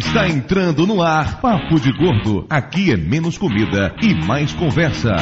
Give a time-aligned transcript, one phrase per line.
[0.00, 2.46] Está entrando no ar Papo de Gordo.
[2.48, 5.14] Aqui é menos comida e mais conversa.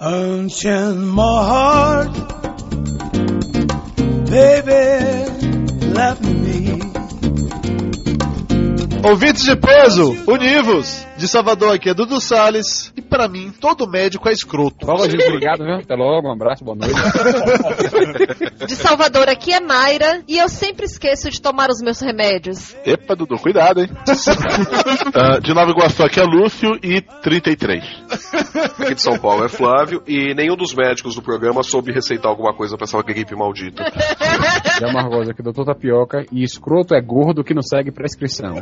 [0.00, 2.12] Unchain my heart,
[4.26, 5.30] baby,
[5.94, 6.80] let me.
[9.08, 11.06] Ouvintes de peso, univos!
[11.16, 14.86] De Salvador aqui é Dudu Salles e pra mim todo médico é escroto.
[15.10, 15.74] Gente, obrigado, viu?
[15.76, 16.94] Até logo, um abraço, boa noite.
[18.66, 22.76] De Salvador aqui é Mayra e eu sempre esqueço de tomar os meus remédios.
[22.84, 23.88] Epa, Dudu, cuidado, hein?
[25.12, 27.82] Ah, de Nova Iguaçu aqui é Lúcio e 33.
[28.78, 32.54] Aqui de São Paulo é Flávio e nenhum dos médicos do programa soube receitar alguma
[32.54, 33.82] coisa pra essa gripe maldita.
[34.80, 38.56] É uma Margosa aqui, doutor Tapioca, e escroto é gordo que não segue prescrição.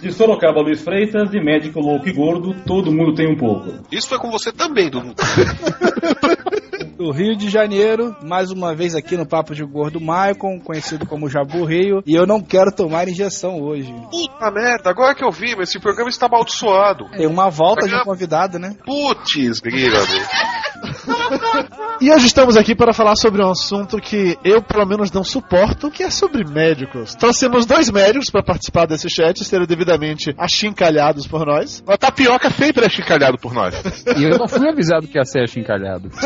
[0.00, 3.72] De Sorocaba, Luiz Freitas, de médico louco e gordo, todo mundo tem um pouco.
[3.90, 5.14] Isso foi com você também, Dudu.
[6.96, 11.28] do Rio de Janeiro, mais uma vez aqui no Papo de Gordo Maicon, conhecido como
[11.28, 13.92] Jabu Rio, e eu não quero tomar injeção hoje.
[14.10, 17.08] Puta merda, agora que eu vi, mas esse programa está amaldiçoado.
[17.10, 18.74] Tem uma volta de convidado, né?
[18.84, 19.98] Putz, grila,
[21.98, 25.90] E hoje estamos aqui para falar sobre um assunto que eu, pelo menos, não suporto,
[25.90, 27.14] que é sobre médicos.
[27.14, 31.82] Trouxemos dois médicos para participar desse chat, serem devidamente achincalhados por nós.
[31.86, 33.74] A tapioca sempre é chincalhado por nós.
[34.14, 36.10] E eu não fui avisado que ia ser achincalhado.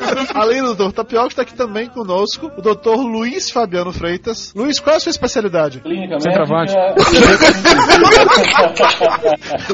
[0.34, 0.92] Além do Dr.
[0.92, 2.96] Tapioca, está aqui também conosco o Dr.
[2.96, 4.52] Luiz Fabiano Freitas.
[4.54, 5.80] Luiz, qual é a sua especialidade?
[5.80, 6.72] Clínica Centroavante.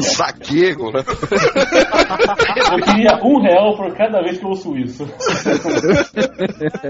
[0.01, 1.05] Zagueiro, né?
[2.73, 5.09] Eu queria um real por cada vez que eu ouço isso.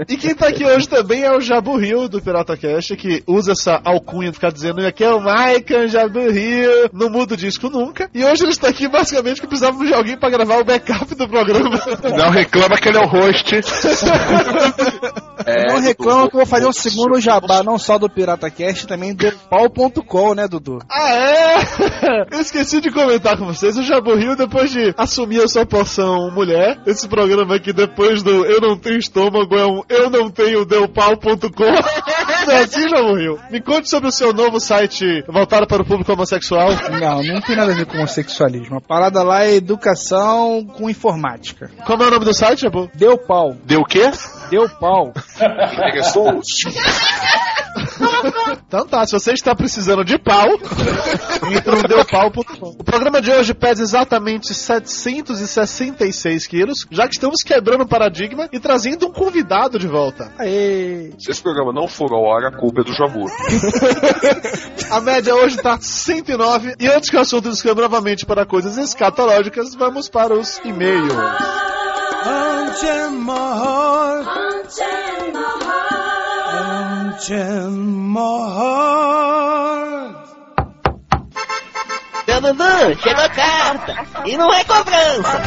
[0.07, 3.51] E quem tá aqui hoje também é o Jabu Rio do Pirata Cash, que usa
[3.51, 7.69] essa alcunha de ficar dizendo aqui é o Maican Jabu Rio, não muda o disco
[7.69, 8.09] nunca.
[8.13, 11.27] E hoje ele está aqui basicamente porque precisávamos de alguém para gravar o backup do
[11.27, 11.79] programa.
[12.17, 13.55] Não reclama que ele é o host.
[15.45, 18.87] É, não reclama que eu vou fazer um segundo jabá, não só do Pirata Cast,
[18.87, 20.79] também do pau.com, né, Dudu?
[20.89, 21.55] Ah, é?
[22.31, 23.77] Eu esqueci de comentar com vocês.
[23.77, 28.45] O Jabu Rio, depois de assumir a sua porção mulher, esse programa aqui, depois do
[28.45, 31.37] Eu Não Tenho Estômago, é um Eu Não Tenho Deupau.com.
[31.63, 32.16] Não
[32.55, 33.39] assim, Jabu Rio?
[33.49, 36.69] Me conte sobre o seu novo site voltado para o público homossexual.
[36.99, 38.77] Não, não tem nada a ver com homossexualismo.
[38.77, 41.69] A parada lá é educação com informática.
[41.85, 42.89] Como é o nome do site, Jabu?
[42.93, 43.55] Deu pau.
[43.65, 44.11] Deu o quê?
[44.49, 45.13] Deu pau.
[45.73, 46.41] Interessou?
[48.67, 50.47] Então tá, se você está precisando de pau,
[51.51, 52.75] entra no deupau.com.
[52.79, 58.59] O programa de hoje pesa exatamente 766 quilos, já que estamos quebrando o paradigma e
[58.59, 60.31] trazendo um convidado de volta.
[60.37, 61.11] Aê.
[61.17, 63.25] Se esse programa não for ao ar, a culpa é do Jabu.
[64.89, 66.75] A média hoje tá 109.
[66.79, 71.13] E antes que o assunto descamba novamente para coisas escatológicas, vamos para os e-mails.
[73.27, 75.06] My heart,
[77.17, 80.27] unchain my heart.
[82.25, 83.95] Seu Dudu, chegou a carta.
[84.25, 85.41] E não é cobrança.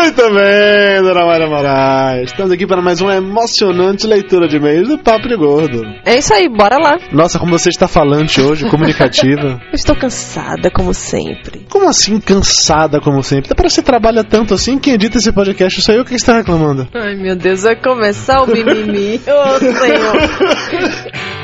[0.00, 2.30] Muito bem, dona Mayra Moraes.
[2.30, 5.82] Estamos aqui para mais uma emocionante leitura de e-mails do Papo de Gordo.
[6.06, 6.98] É isso aí, bora lá.
[7.12, 9.60] Nossa, como você está falante hoje, comunicativa.
[9.70, 11.66] Eu estou cansada, como sempre.
[11.68, 13.54] Como assim, cansada como sempre?
[13.54, 16.88] Para você trabalha tanto assim, quem edita esse podcast sou eu que está reclamando.
[16.94, 19.20] Ai, meu Deus, vai começar o mimimi.
[19.28, 21.39] Ô, Senhor.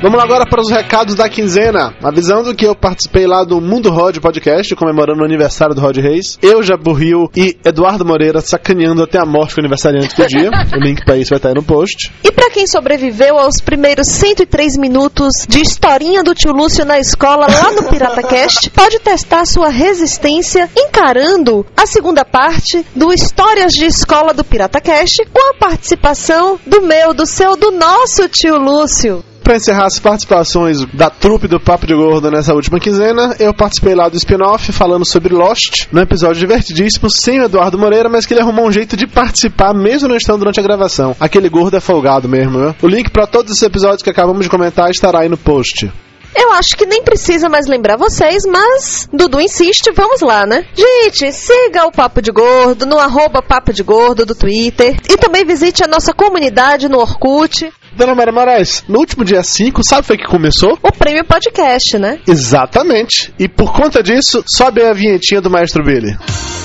[0.00, 1.92] Vamos lá agora para os recados da quinzena.
[2.00, 6.38] Avisando que eu participei lá do Mundo Rod Podcast, comemorando o aniversário do Rod Reis.
[6.40, 10.50] Eu, Jabu Rio e Eduardo Moreira sacaneando até a morte com o aniversariante do dia.
[10.72, 12.12] o link para isso vai estar aí no post.
[12.22, 17.48] E pra quem sobreviveu aos primeiros 103 minutos de historinha do tio Lúcio na escola
[17.48, 24.32] lá no PirataCast, pode testar sua resistência encarando a segunda parte do Histórias de Escola
[24.32, 29.24] do PirataCast com a participação do meu, do seu, do nosso tio Lúcio.
[29.48, 33.94] Para encerrar as participações da trupe do Papo de Gordo nessa última quinzena, eu participei
[33.94, 38.34] lá do spin-off falando sobre Lost, num episódio divertidíssimo, sem o Eduardo Moreira, mas que
[38.34, 41.16] ele arrumou um jeito de participar mesmo não estando durante a gravação.
[41.18, 42.74] Aquele gordo é folgado mesmo, né?
[42.82, 45.90] O link para todos esses episódios que acabamos de comentar estará aí no post.
[46.36, 50.66] Eu acho que nem precisa mais lembrar vocês, mas Dudu insiste, vamos lá, né?
[50.76, 55.46] Gente, siga o Papo de Gordo no arroba Papo de Gordo do Twitter e também
[55.46, 57.72] visite a nossa comunidade no Orkut.
[57.96, 60.78] Dona Maria Moraes, no último dia 5, sabe foi que começou?
[60.82, 62.18] O Prêmio Podcast, né?
[62.26, 63.32] Exatamente.
[63.38, 66.16] E por conta disso, sobe a vinhetinha do Maestro Billy.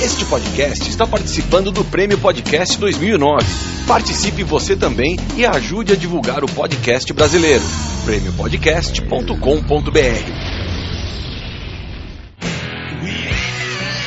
[0.02, 3.46] Este podcast está participando do Prêmio Podcast 2009.
[3.88, 7.64] Participe você também e ajude a divulgar o podcast brasileiro.
[8.06, 10.53] prêmiopodcast.com.br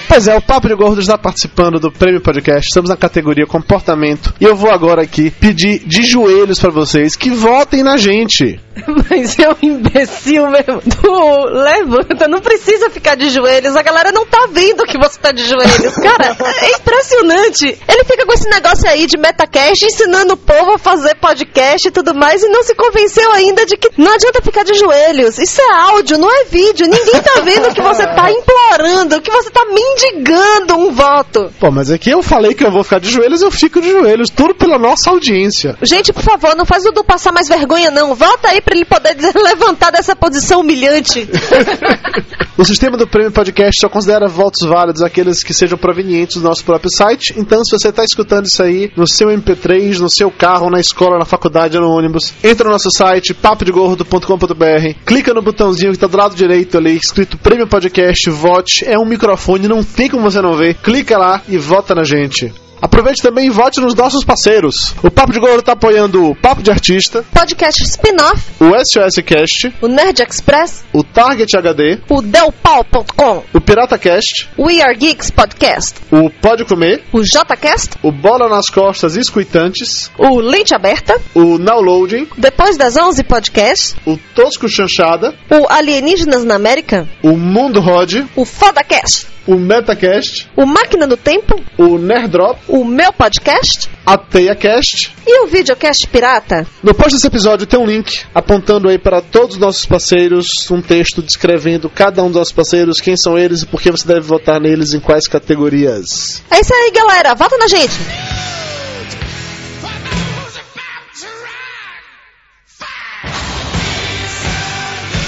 [0.09, 2.69] Pois é, o Papo de Gordo está participando do Prêmio Podcast.
[2.69, 4.33] Estamos na categoria comportamento.
[4.41, 8.61] E eu vou agora aqui pedir de joelhos para vocês que votem na gente.
[9.11, 10.83] Mas é um imbecil mesmo.
[10.83, 13.77] Tu levanta, não precisa ficar de joelhos.
[13.77, 15.95] A galera não tá vendo que você tá de joelhos.
[15.95, 17.79] Cara, é impressionante.
[17.89, 21.91] Ele fica com esse negócio aí de metacast, ensinando o povo a fazer podcast e
[21.91, 25.39] tudo mais, e não se convenceu ainda de que não adianta ficar de joelhos.
[25.39, 26.87] Isso é áudio, não é vídeo.
[26.87, 31.51] Ninguém tá vendo que você tá implorando, que você tá mendigando um voto.
[31.59, 34.31] Pô, mas aqui eu falei que eu vou ficar de joelhos, eu fico de joelhos.
[34.31, 35.77] Tudo pela nossa audiência.
[35.83, 38.15] Gente, por favor, não faz o Dudu passar mais vergonha, não.
[38.15, 41.27] Volta aí pra ele poder levantar dessa posição humilhante.
[42.59, 46.65] O sistema do Prêmio Podcast só considera votos válidos aqueles que sejam provenientes do nosso
[46.65, 47.35] próprio site.
[47.37, 51.19] Então, se você está escutando isso aí no seu MP3, no seu carro, na escola,
[51.19, 56.17] na faculdade, no ônibus, entra no nosso site, papodegordo.com.br, clica no botãozinho que está do
[56.17, 58.87] lado direito ali, escrito Prêmio Podcast, vote.
[58.87, 60.77] É um microfone, não tem como você não ver.
[60.77, 62.55] Clica lá e vota na gente.
[62.81, 64.95] Aproveite também e vote nos nossos parceiros.
[65.03, 69.75] O Papo de Gordo está apoiando o Papo de Artista, Podcast spin-off, o SOS Cast,
[69.81, 75.31] o Nerd Express, o Target HD, o Delpau.com, o Pirata Cast, o We Are Geeks
[75.31, 81.59] Podcast, o Pode Comer, o JCast, o Bola nas Costas Escuitantes, o Lente Aberta, o
[81.59, 88.25] Downloading, Depois das 11 Podcast, o Tosco Chanchada, o Alienígenas na América, o Mundo Rod,
[88.35, 95.13] o Fodacast, o Metacast, o Máquina do Tempo, o Nerdrop, o Meu Podcast a TeiaCast.
[95.27, 96.67] e o Videocast Pirata.
[96.83, 100.81] No post desse episódio tem um link apontando aí para todos os nossos parceiros, um
[100.81, 104.21] texto descrevendo cada um dos nossos parceiros, quem são eles e por que você deve
[104.21, 106.43] votar neles em quais categorias.
[106.51, 107.35] É isso aí, galera.
[107.35, 107.95] Vota na gente.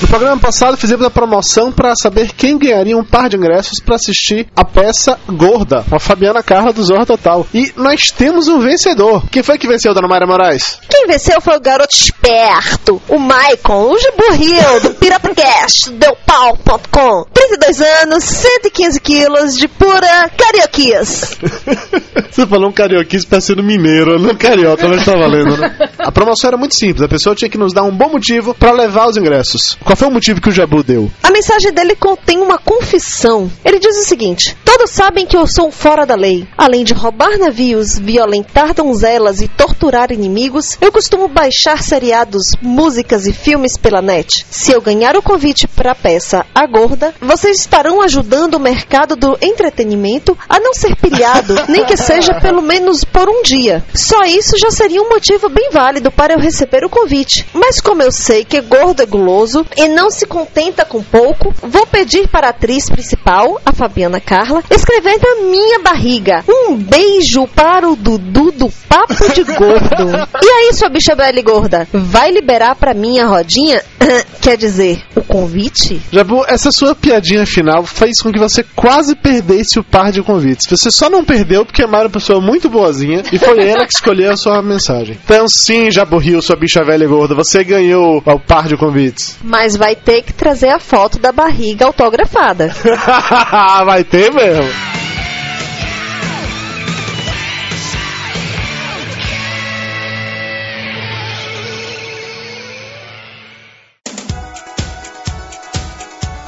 [0.00, 3.97] No programa passado fizemos a promoção para saber quem ganharia um par de ingressos para
[3.97, 7.45] assistir a peça Gorda, com a Fabiana Carla do Zorra Total.
[7.53, 9.25] E nós temos um vencedor.
[9.29, 10.79] Quem foi que venceu, Dona Mayra Moraes?
[10.89, 17.25] Quem venceu foi o garoto esperto, o Maicon, o Giburril, do PirataCast, Delpau.com.
[17.35, 21.37] 32 anos, 115 quilos de pura carioquias.
[22.31, 25.75] Você falou um carioquice parecendo mineiro, não carioca, mas tá valendo, né?
[25.99, 28.71] A promoção era muito simples, a pessoa tinha que nos dar um bom motivo para
[28.71, 29.77] levar os ingressos.
[29.88, 31.11] Qual foi o motivo que o Jabu deu?
[31.23, 33.50] A mensagem dele contém uma confissão.
[33.64, 36.46] Ele diz o seguinte: Todos sabem que eu sou um fora da lei.
[36.56, 43.32] Além de roubar navios, violentar donzelas e torturar inimigos, eu costumo baixar seriados, músicas e
[43.32, 44.46] filmes pela net.
[44.48, 49.16] Se eu ganhar o convite para a peça A Gorda, vocês estarão ajudando o mercado
[49.16, 53.84] do entretenimento a não ser pilhado, nem que seja pelo menos por um dia.
[53.92, 57.44] Só isso já seria um motivo bem válido para eu receber o convite.
[57.52, 61.84] Mas como eu sei que gordo é guloso e não se contenta com pouco, vou
[61.84, 67.88] pedir para a atriz principal, a Fabiana Carla, escrever na minha barriga um beijo para
[67.88, 70.29] o Dudu do Papo de Gordo.
[70.43, 73.82] E aí, sua bicha bela e gorda, vai liberar para mim a rodinha?
[74.41, 76.00] Quer dizer, o convite?
[76.11, 80.67] Jabu, essa sua piadinha final fez com que você quase perdesse o par de convites.
[80.69, 83.87] Você só não perdeu porque a Mayra é uma pessoa muito boazinha e foi ela
[83.87, 85.19] que escolheu a sua mensagem.
[85.25, 89.37] Então sim, Jabu Rio, sua bicha velha e gorda, você ganhou o par de convites.
[89.43, 92.69] Mas vai ter que trazer a foto da barriga autografada.
[93.85, 94.58] Vai ter mesmo.
[94.59, 94.98] Valeu.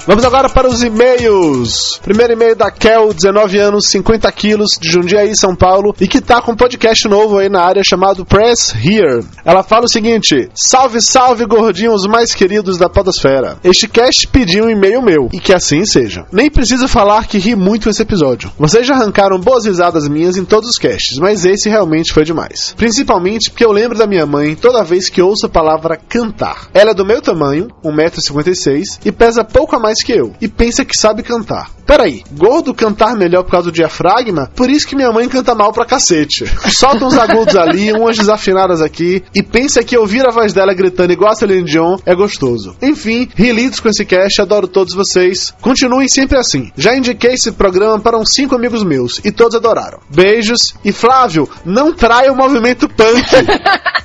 [0.07, 2.00] Vamos agora para os e-mails.
[2.02, 6.40] Primeiro e-mail da Kel, 19 anos, 50 quilos, de Jundiaí, São Paulo, e que tá
[6.40, 9.23] com um podcast novo aí na área chamado Press Here.
[9.45, 13.59] Ela fala o seguinte: Salve, salve, gordinhos mais queridos da Podosfera.
[13.62, 16.25] Este cast pediu um e-mail meu, e que assim seja.
[16.33, 18.50] Nem preciso falar que ri muito esse episódio.
[18.59, 22.75] Vocês já arrancaram boas risadas minhas em todos os casts, mas esse realmente foi demais.
[22.76, 26.69] Principalmente porque eu lembro da minha mãe toda vez que ouço a palavra cantar.
[26.73, 30.85] Ela é do meu tamanho, 1,56m, e pesa pouco a mais que eu, e pensa
[30.85, 31.70] que sabe cantar.
[31.87, 34.49] Peraí, gordo cantar melhor por causa do diafragma?
[34.54, 36.44] Por isso que minha mãe canta mal pra cacete.
[36.73, 41.12] Solta uns agudos ali, umas desafinadas aqui, e pensa que ouvir a voz dela gritando
[41.12, 42.76] igual a Celine Dion é gostoso.
[42.80, 45.52] Enfim, ri lidos com esse cast, adoro todos vocês.
[45.61, 46.70] Continuem sempre assim.
[46.76, 49.99] Já indiquei esse programa para uns cinco amigos meus, e todos adoraram.
[50.09, 53.30] Beijos, e Flávio, não traia o movimento punk.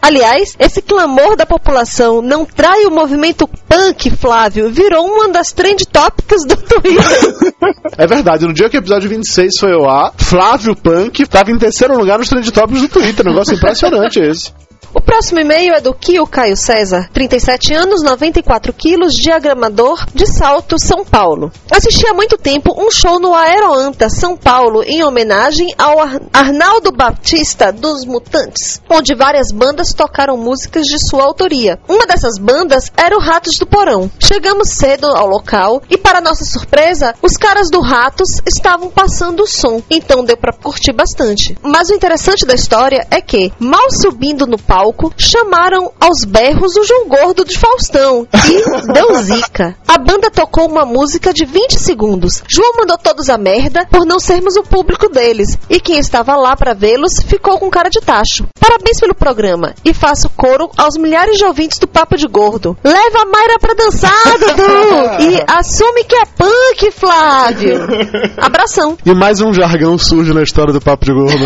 [0.00, 5.86] Aliás, esse clamor da população não trai o movimento punk, Flávio, virou uma das trend
[5.86, 7.58] topics do Twitter.
[7.98, 11.58] É verdade, no dia que o episódio 26 foi ao ar, Flávio Punk estava em
[11.58, 13.26] terceiro lugar nos trend topics do Twitter.
[13.26, 14.52] Negócio impressionante esse.
[14.94, 20.76] O próximo e-mail é do Kio Caio César, 37 anos, 94 quilos, diagramador de Salto,
[20.78, 21.52] São Paulo.
[21.70, 26.90] Assisti há muito tempo um show no Aeroanta, São Paulo, em homenagem ao Ar Arnaldo
[26.90, 31.78] Batista dos Mutantes, onde várias bandas tocaram músicas de sua autoria.
[31.86, 34.10] Uma dessas bandas era o Ratos do Porão.
[34.18, 39.46] Chegamos cedo ao local e, para nossa surpresa, os caras do Ratos estavam passando o
[39.46, 41.56] som, então deu para curtir bastante.
[41.62, 44.77] Mas o interessante da história é que, mal subindo no palco,
[45.16, 49.76] chamaram aos berros o João Gordo de Faustão e deu zica.
[49.86, 52.42] A banda tocou uma música de 20 segundos.
[52.48, 56.56] João mandou todos a merda por não sermos o público deles e quem estava lá
[56.56, 58.46] para vê-los ficou com cara de tacho.
[58.60, 62.76] Parabéns pelo programa e faço coro aos milhares de ouvintes do Papo de Gordo.
[62.84, 64.98] Leva a Mayra pra dançar, Dudu!
[65.28, 67.80] E assume que é punk, Flávio!
[68.38, 68.96] Abração!
[69.04, 71.44] E mais um jargão sujo na história do Papo de Gordo.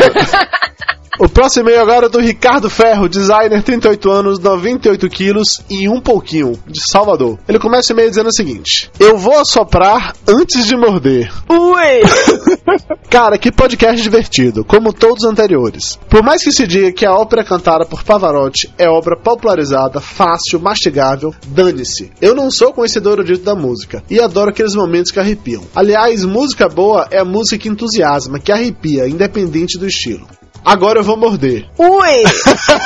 [1.21, 6.01] O próximo e-mail agora é do Ricardo Ferro, designer, 38 anos, 98 quilos e um
[6.01, 7.39] pouquinho, de Salvador.
[7.47, 11.31] Ele começa o e-mail dizendo o seguinte: Eu vou assoprar antes de morder.
[11.51, 12.01] Ui!
[13.11, 15.99] Cara, que podcast divertido, como todos os anteriores.
[16.09, 20.59] Por mais que se diga que a ópera cantada por Pavarotti é obra popularizada, fácil,
[20.61, 22.11] mastigável, dane-se.
[22.23, 25.63] Eu não sou conhecedor erudito da música e adoro aqueles momentos que arrepiam.
[25.75, 30.27] Aliás, música boa é a música que entusiasma, que arrepia, independente do estilo.
[30.65, 31.67] Agora eu vou morder.
[31.77, 32.23] Ui!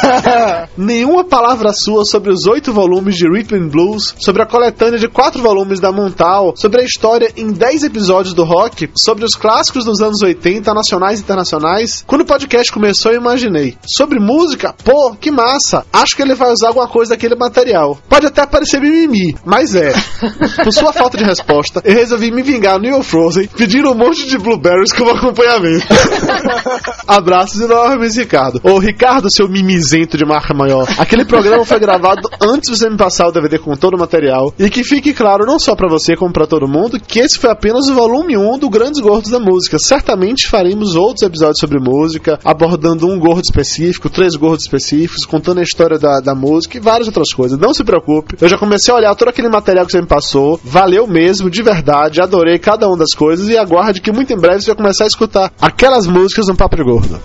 [0.76, 5.08] Nenhuma palavra sua sobre os oito volumes de Rhythm and Blues, sobre a coletânea de
[5.08, 9.84] quatro volumes da Montal, sobre a história em dez episódios do rock, sobre os clássicos
[9.84, 12.02] dos anos 80, nacionais e internacionais.
[12.06, 13.76] Quando o podcast começou, eu imaginei.
[13.86, 14.74] Sobre música?
[14.82, 15.84] Pô, que massa!
[15.92, 17.98] Acho que ele vai usar alguma coisa daquele material.
[18.08, 19.92] Pode até parecer mimimi, mas é.
[20.64, 24.26] Por sua falta de resposta, eu resolvi me vingar no Your Frozen, pedindo um monte
[24.26, 25.86] de blueberries como acompanhamento.
[27.06, 28.60] Abraços enormes, Ricardo.
[28.62, 30.86] Ô, Ricardo, seu mimizento de marca maior.
[30.98, 34.54] Aquele programa foi gravado antes de você me passar o DVD com todo o material.
[34.58, 37.50] E que fique claro, não só pra você, como pra todo mundo, que esse foi
[37.50, 39.78] apenas o volume 1 do Grandes Gordos da Música.
[39.78, 45.62] Certamente faremos outros episódios sobre música, abordando um gordo específico, três gordos específicos, contando a
[45.62, 47.58] história da, da música e várias outras coisas.
[47.58, 50.60] Não se preocupe, eu já comecei a olhar todo aquele material que você me passou.
[50.64, 54.60] Valeu mesmo, de verdade, adorei cada uma das coisas e aguarde que muito em breve
[54.60, 57.18] você vai começar a escutar aquelas músicas no Papo Gordo.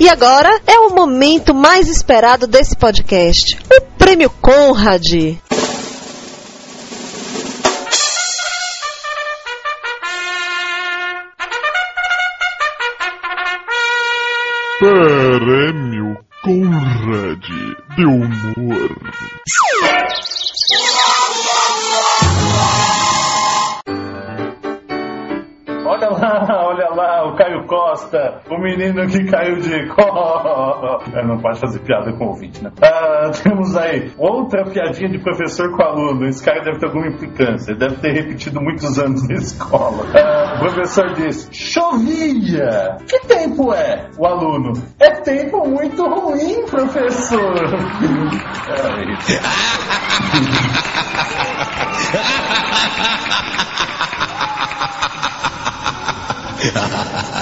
[0.00, 5.36] E agora é o momento mais esperado desse podcast: o Prêmio Conrad.
[14.78, 17.44] Prêmio Conrad
[17.96, 18.90] de Humor.
[25.92, 30.98] Olha lá, olha lá, o Caio Costa, o menino que caiu de có.
[31.14, 32.72] É, Não pode fazer piada com o ouvinte, né?
[32.80, 36.26] Ah, temos aí outra piadinha de professor com aluno.
[36.26, 40.06] Esse cara deve ter alguma implicância, deve ter repetido muitos anos na escola.
[40.14, 42.96] Ah, o professor diz: chovia.
[43.06, 44.08] Que tempo é?
[44.18, 47.52] O aluno: é tempo muito ruim, professor.
[56.70, 57.41] ハハハハ!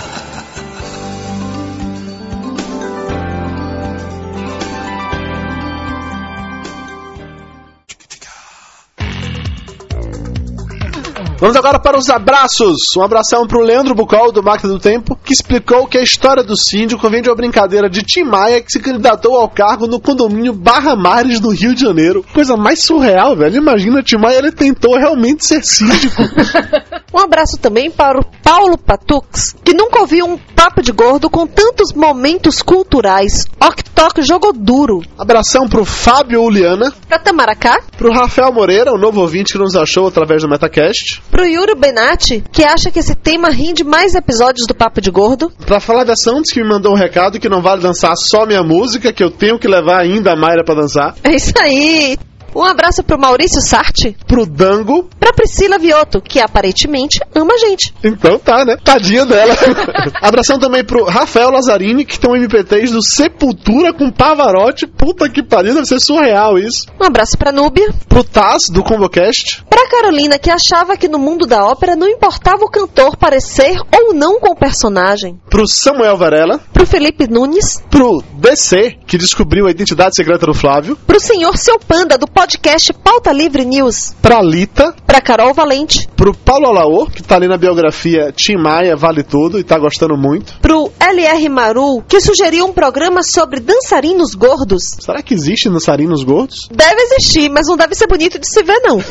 [11.40, 12.94] Vamos agora para os abraços.
[12.98, 16.54] Um abração pro Leandro Bucol, do Máquina do Tempo, que explicou que a história do
[16.54, 20.52] síndico vem de uma brincadeira de Tim Maia que se candidatou ao cargo no condomínio
[20.52, 22.22] Barra Mares, no Rio de Janeiro.
[22.34, 23.56] Coisa mais surreal, velho.
[23.56, 26.22] Imagina, Tim Maia, ele tentou realmente ser síndico.
[27.12, 31.44] Um abraço também para o Paulo Patux, que nunca ouviu um papo de gordo com
[31.44, 33.46] tantos momentos culturais.
[33.60, 35.02] Ok-Tok jogou duro.
[35.18, 40.06] Abração pro Fábio Uliana, Pra Tamaracá, pro Rafael Moreira, o novo ouvinte que nos achou
[40.06, 44.74] através do Metacast, pro Yuri Benatti, que acha que esse tema rende mais episódios do
[44.74, 45.52] Papo de Gordo.
[45.66, 49.12] pra Flávia Santos, que me mandou um recado que não vale dançar só minha música,
[49.12, 52.18] que eu tenho que levar ainda a Mayra pra dançar, É isso aí.
[52.54, 57.94] Um abraço pro Maurício Sarti, pro Dango, pra Priscila Vioto, que aparentemente ama a gente.
[58.02, 58.76] Então tá, né?
[58.82, 59.54] Tadinha dela.
[60.20, 64.86] Abração também pro Rafael Lazzarini, que tem um MP3 do Sepultura com Pavarotti.
[64.86, 66.86] Puta que pariu, deve ser surreal isso.
[67.00, 69.64] Um abraço pra Núbia, Pro Taz, do Combocast.
[69.68, 74.14] pra Carolina, que achava que no mundo da ópera não importava o cantor parecer ou
[74.14, 75.40] não com o personagem.
[75.48, 76.60] Pro Samuel Varela.
[76.72, 80.96] Pro Felipe Nunes, Pro DC, que descobriu a identidade secreta do Flávio.
[81.06, 84.14] pro senhor Seu Panda, do podcast Pauta Livre News.
[84.22, 84.94] Pra Lita.
[85.06, 86.08] Pra Carol Valente.
[86.16, 90.16] Pro Paulo Alaô, que tá ali na biografia Tim Maia, vale tudo e tá gostando
[90.16, 90.54] muito.
[90.58, 94.82] Pro LR Maru, que sugeriu um programa sobre dançarinos gordos.
[95.00, 96.66] Será que existe dançarinos gordos?
[96.72, 99.02] Deve existir, mas não deve ser bonito de se ver, não.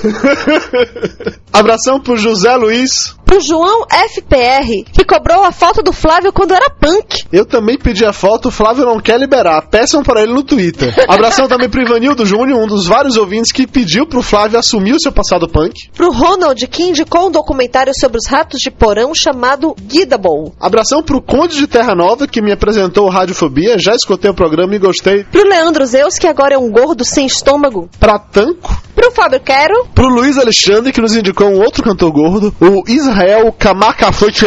[1.54, 3.16] Abração pro José Luiz.
[3.30, 7.26] Pro João FPR, que cobrou a foto do Flávio quando era punk.
[7.32, 9.68] Eu também pedi a foto, o Flávio não quer liberar.
[9.70, 10.92] Peçam para ele no Twitter.
[11.08, 15.00] Abração também pro Ivanildo Júnior, um dos vários ouvintes que pediu pro Flávio assumir o
[15.00, 15.92] seu passado punk.
[15.96, 20.52] Pro Ronald, que indicou um documentário sobre os ratos de porão chamado Guidable.
[20.60, 23.78] Abração pro Conde de Terra Nova, que me apresentou o Radiofobia.
[23.78, 25.24] Já escutei o programa e gostei.
[25.26, 27.88] Pro Leandro Zeus, que agora é um gordo sem estômago.
[28.00, 28.76] Pra Tanco.
[28.96, 29.86] Pro Fábio Quero.
[29.94, 32.54] Pro Luiz Alexandre, que nos indicou um outro cantor gordo.
[32.60, 33.19] O Israel
[33.58, 34.46] Kamakafut,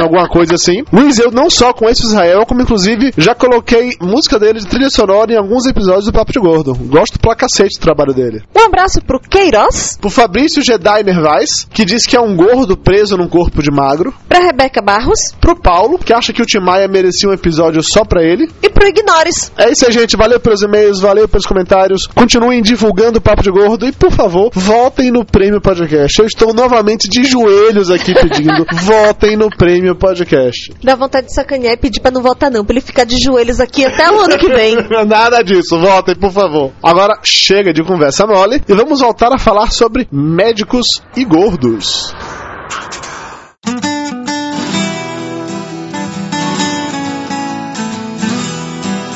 [0.00, 0.82] alguma coisa assim.
[0.92, 5.32] Luiz, eu não só conheço Israel, como inclusive já coloquei música dele de trilha sonora
[5.32, 6.74] em alguns episódios do Papo de Gordo.
[6.74, 8.42] Gosto pra cacete do trabalho dele.
[8.56, 9.98] Um abraço pro Queiroz.
[10.00, 14.14] Pro Fabrício Jedi Nervais, que diz que é um gordo preso num corpo de magro.
[14.28, 15.32] Pra Rebeca Barros.
[15.40, 18.48] Pro Paulo, que acha que o Timaya merecia um episódio só pra ele.
[18.62, 19.52] E pro Ignores.
[19.56, 20.16] É isso aí, gente.
[20.16, 22.06] Valeu pelos e-mails, valeu pelos comentários.
[22.06, 26.18] Continuem divulgando o Papo de Gordo e, por favor, votem no Prêmio Podcast.
[26.18, 28.64] Eu estou novamente de joelhos aqui pedindo.
[28.82, 30.72] votem no Prêmio Podcast.
[30.82, 33.60] Dá vontade de sacanear e pedir pra não votar, não, pra ele ficar de joelhos
[33.60, 34.76] aqui até o ano que vem.
[35.06, 36.72] Nada disso, votem, por favor.
[36.82, 42.12] Agora chega de conversa mole e vamos voltar a falar sobre médicos e gordos.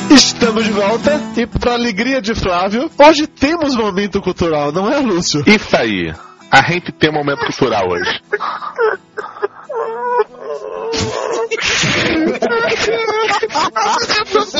[0.09, 5.43] Estamos de volta e para alegria de Flávio, hoje temos momento cultural, não é, Lúcio?
[5.45, 6.13] Isso aí.
[6.51, 8.21] A gente tem momento cultural hoje.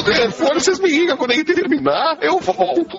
[0.03, 2.97] Telefone, vocês me ligam quando a gente terminar, eu volto.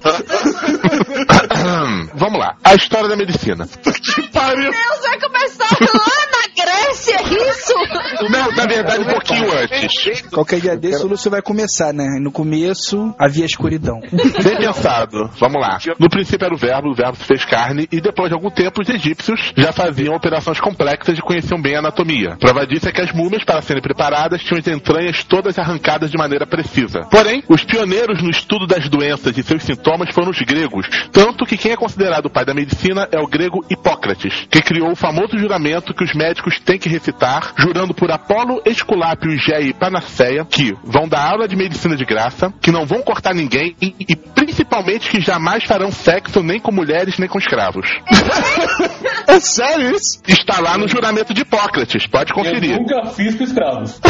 [2.15, 2.57] Vamos lá.
[2.65, 3.67] A história da medicina.
[3.67, 4.71] Que pariu!
[4.71, 6.38] Deus, vai começar lá
[6.69, 7.75] na Grécia, isso?
[8.31, 10.23] Não, na verdade, um pouquinho antes.
[10.23, 12.19] Qualquer dia desse o Lúcio vai começar, né?
[12.21, 14.01] No começo havia escuridão.
[14.11, 15.31] Bem pensado.
[15.39, 15.79] Vamos lá.
[15.99, 18.83] No princípio era o verbo, o verbo se fez carne, e depois de algum tempo
[18.83, 22.37] os egípcios já faziam operações complexas e conheciam bem a anatomia.
[22.39, 26.19] Prova disso é que as múmias, para serem preparadas, tinham as entranhas todas arrancadas de
[26.19, 27.03] maneira precisa.
[27.11, 30.87] Porém, os pioneiros no estudo das doenças e seus sintomas foram os gregos.
[31.13, 34.93] Tanto que quem é considerado o pai da medicina é o grego Hipócrates, que criou
[34.93, 39.73] o famoso juramento que os médicos têm que recitar, jurando por Apolo, Esculápio, Gé e
[39.73, 43.95] Panaceia, que vão dar aula de medicina de graça, que não vão cortar ninguém e,
[44.01, 47.87] e principalmente que jamais farão sexo nem com mulheres nem com escravos.
[49.29, 50.23] É sério isso?
[50.27, 52.73] Está lá no juramento de Hipócrates, pode conferir.
[52.73, 54.01] Eu nunca fiz com escravos.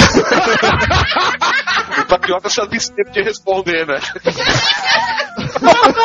[1.98, 3.98] O patriota sabe sempre de responder, né?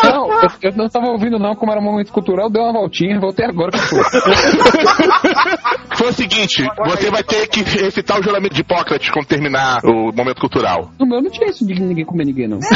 [0.03, 3.19] Não, eu, eu não tava ouvindo não, como era um momento cultural, deu uma voltinha,
[3.19, 4.03] voltei agora que foi.
[5.95, 10.11] Foi o seguinte, você vai ter que recitar o juramento de Hipócrates quando terminar o
[10.11, 10.89] momento cultural.
[10.99, 12.59] No meu não tinha isso de ninguém comer ninguém, não.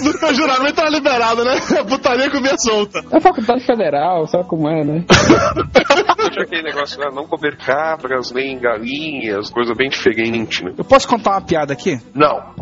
[0.00, 1.58] O juramento era liberado, né?
[1.78, 3.00] A putaria comia solta.
[3.12, 5.04] É faculdade federal, sabe como é, né?
[6.32, 7.08] Tinha aquele negócio, né?
[7.12, 10.72] não comer cabras, nem galinhas, coisa bem diferente, né?
[10.76, 11.98] Eu posso contar uma piada aqui?
[12.14, 12.40] Não.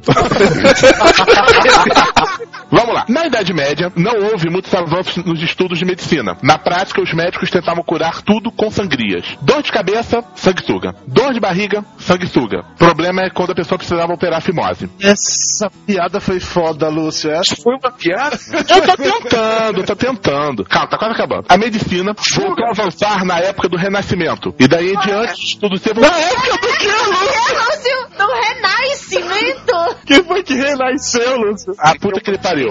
[2.71, 3.05] Vamos lá.
[3.09, 6.37] Na Idade Média, não houve muitos avanços nos estudos de medicina.
[6.43, 9.37] Na prática, os médicos tentavam curar tudo com sangrias.
[9.43, 10.95] Dor de cabeça, sanguessuga.
[11.07, 12.65] Dor de barriga, sanguessuga.
[12.79, 14.91] Problema é quando a pessoa precisava operar a fimose.
[15.01, 17.31] Essa piada foi foda, Lúcio.
[17.31, 18.39] Essa Foi uma piada?
[18.53, 20.65] Eu tô tentando, tô tentando.
[20.65, 21.47] Calma, tá quase acabando.
[21.49, 24.55] A medicina voltou a avançar na época do Renascimento.
[24.59, 27.49] E daí em diante, estudos se Na época do que, Lúcio?
[27.59, 29.97] Lúcio, do renascimento.
[30.07, 31.75] Quem foi que renasceu, Lúcio?
[31.79, 32.69] A puta que ele pariu.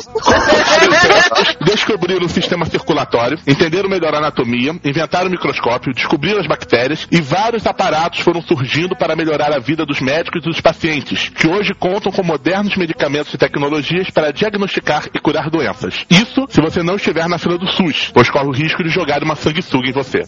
[1.65, 7.21] Descobriram o sistema circulatório, entenderam melhor a anatomia, inventaram o microscópio, descobriram as bactérias e
[7.21, 11.73] vários aparatos foram surgindo para melhorar a vida dos médicos e dos pacientes, que hoje
[11.73, 16.05] contam com modernos medicamentos e tecnologias para diagnosticar e curar doenças.
[16.09, 19.23] Isso se você não estiver na fila do SUS, pois corre o risco de jogar
[19.23, 20.23] uma sanguessuga em você.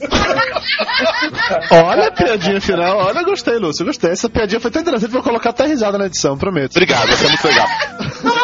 [1.72, 2.98] Olha a piadinha final.
[2.98, 3.86] Olha, gostei, Lúcio.
[3.86, 4.12] Gostei.
[4.12, 5.12] Essa piadinha foi tão interessante.
[5.12, 6.72] Vou colocar até risada na edição, prometo.
[6.72, 7.68] Obrigado, você é muito legal.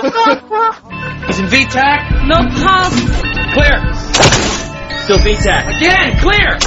[0.05, 2.27] Is in VTAC?
[2.27, 3.01] No pulse.
[3.53, 3.93] Clear.
[5.03, 5.77] Still VTAC.
[5.77, 6.57] Again, clear.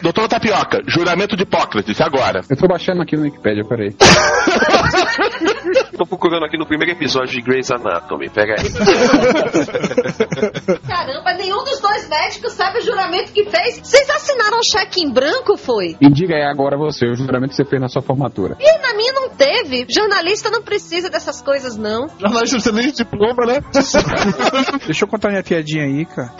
[0.00, 2.42] Doutor Tapioca, juramento de Hipócrates, agora.
[2.48, 3.96] Eu tô baixando aqui no Wikipedia, peraí.
[5.96, 8.30] Tô procurando aqui no primeiro episódio de Grey's Anatomy.
[8.30, 8.68] Pega aí.
[10.88, 13.80] Caramba, nenhum dos dois médicos sabe o juramento que fez.
[13.82, 15.96] Vocês assinaram um cheque em branco, foi?
[16.00, 18.56] E diga aí agora você, o juramento que você fez na sua formatura.
[18.60, 19.86] E na minha não teve.
[19.88, 22.08] Jornalista não precisa dessas coisas, não.
[22.18, 23.60] Jornalista não precisa nem de diploma, né?
[24.86, 26.32] Deixa eu contar minha piadinha aí, cara.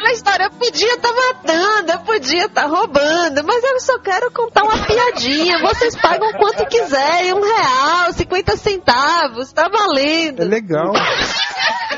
[0.00, 4.64] Aquela história, eu podia estar matando, eu podia estar roubando, mas eu só quero contar
[4.64, 5.58] uma piadinha.
[5.60, 6.66] Vocês pagam quanto
[7.00, 10.42] quiserem, um real, 50 centavos, tá valendo.
[10.42, 10.92] É legal.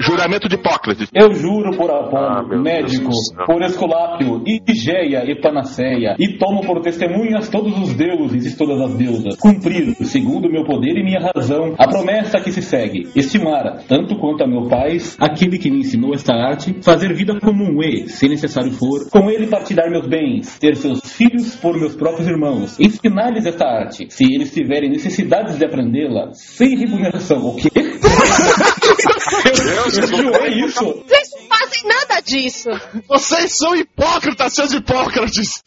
[0.00, 1.08] Juramento de Hipócrates.
[1.14, 3.10] Eu juro por Apolo, médico,
[3.46, 8.94] por Esculápio, Igeia e Panaceia, e tomo por testemunhas todos os deuses e todas as
[8.94, 14.16] deusas, cumprir, segundo meu poder e minha razão, a promessa que se segue, estimar, tanto
[14.18, 18.28] quanto a meu pai, aquele que me ensinou esta arte, fazer vida comum e, se
[18.28, 23.46] necessário for, com ele partilhar meus bens, ter seus filhos por meus próprios irmãos, ensinar-lhes
[23.46, 27.70] esta arte, se eles tiverem necessidades de aprendê-la, sem remuneração, o quê?
[28.84, 31.04] eu, eu jurei isso.
[31.06, 32.68] Vocês não fazem nada disso.
[33.08, 35.62] Vocês são hipócritas, seus hipócrates!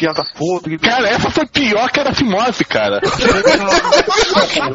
[0.00, 0.78] Piada podre.
[0.78, 3.02] Cara, essa foi pior que era fimose, cara.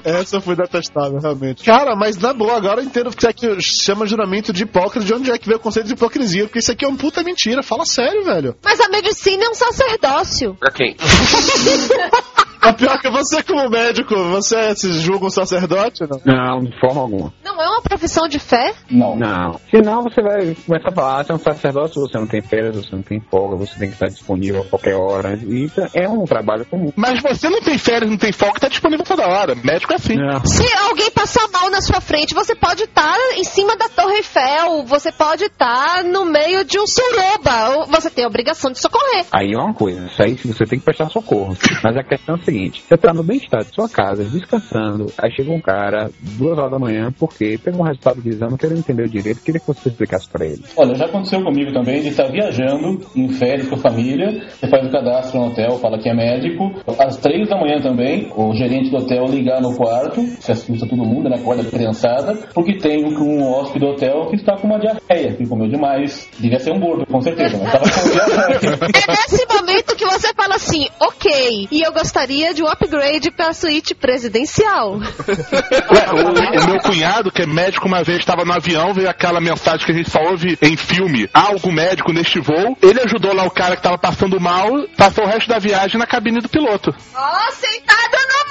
[0.04, 1.64] Essa foi detestável, realmente.
[1.64, 5.32] Cara, mas na boa, agora eu entendo que aqui chama juramento de hipócrita, de onde
[5.32, 7.86] é que veio o conceito de hipocrisia, porque isso aqui é um puta mentira, fala
[7.86, 8.56] sério, velho.
[8.64, 10.54] Mas a medicina é um sacerdócio.
[10.60, 10.96] Pra quem?
[12.66, 16.20] A pior que você como médico, você se julga um sacerdote, não?
[16.26, 17.34] Não, de forma alguma.
[17.44, 18.74] Não é uma profissão de fé?
[18.90, 19.16] Não.
[19.16, 19.60] Não.
[19.70, 22.76] Senão você vai começar a falar, ah, você é um sacerdote, você não tem férias,
[22.76, 25.40] você não tem folga, você tem que estar disponível a qualquer hora.
[25.44, 26.92] E isso é um trabalho comum.
[26.96, 29.54] Mas você não tem férias, não tem folga, tá disponível toda hora.
[29.56, 30.16] Médico é assim.
[30.46, 34.86] Se alguém passar mal na sua frente, você pode estar em cima da Torre Eiffel,
[34.86, 39.26] você pode estar no meio de um suruba, ou você tem a obrigação de socorrer.
[39.32, 41.56] Aí é uma coisa, isso aí você tem que prestar socorro.
[41.84, 45.32] Mas a questão é a seguinte, você tá no bem-estar de sua casa, descansando, aí
[45.36, 49.04] chega um cara, duas horas da manhã, porque pegou um resultado de exame, querendo entender
[49.04, 50.64] o direito, queria que você explicasse pra ele.
[50.78, 54.88] Olha, já aconteceu comigo também de estar viajando em férias com a família, você faz
[54.88, 58.90] o cadastro no hotel, fala que é médico, às três da manhã também, o gerente
[58.90, 63.18] do hotel ligar no quarto, se assusta todo mundo, né, acorda criançada, porque tem um,
[63.20, 66.80] um hóspede do hotel que está com uma diarreia, que comeu demais, devia ser um
[66.80, 68.76] gordo, com certeza, mas estava com diarreia.
[68.96, 73.54] É nesse momento que você fala assim, ok, e eu gostaria de um upgrade pra
[73.54, 74.98] suíte presidencial.
[75.92, 79.40] Ué, o, o meu cunhado, que é médico, uma vez estava no avião, veio aquela
[79.40, 81.30] mensagem que a gente só ouve em filme.
[81.34, 82.78] Há algum médico neste voo.
[82.82, 86.06] Ele ajudou lá o cara que estava passando mal, passou o resto da viagem na
[86.06, 86.94] cabine do piloto.
[87.16, 88.45] Ó, sentado no!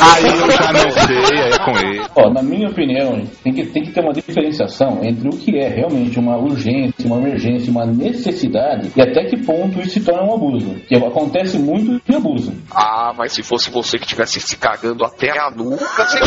[0.00, 2.02] Aí eu já não sei, aí é com ele.
[2.16, 5.68] Ó, na minha opinião, tem que, tem que ter uma diferenciação entre o que é
[5.68, 10.34] realmente uma urgência, uma emergência, uma necessidade e até que ponto isso se torna um
[10.34, 10.74] abuso.
[10.86, 12.52] Que acontece muito de abuso.
[12.70, 16.18] Ah, mas se fosse você que tivesse se cagando até a nuca, você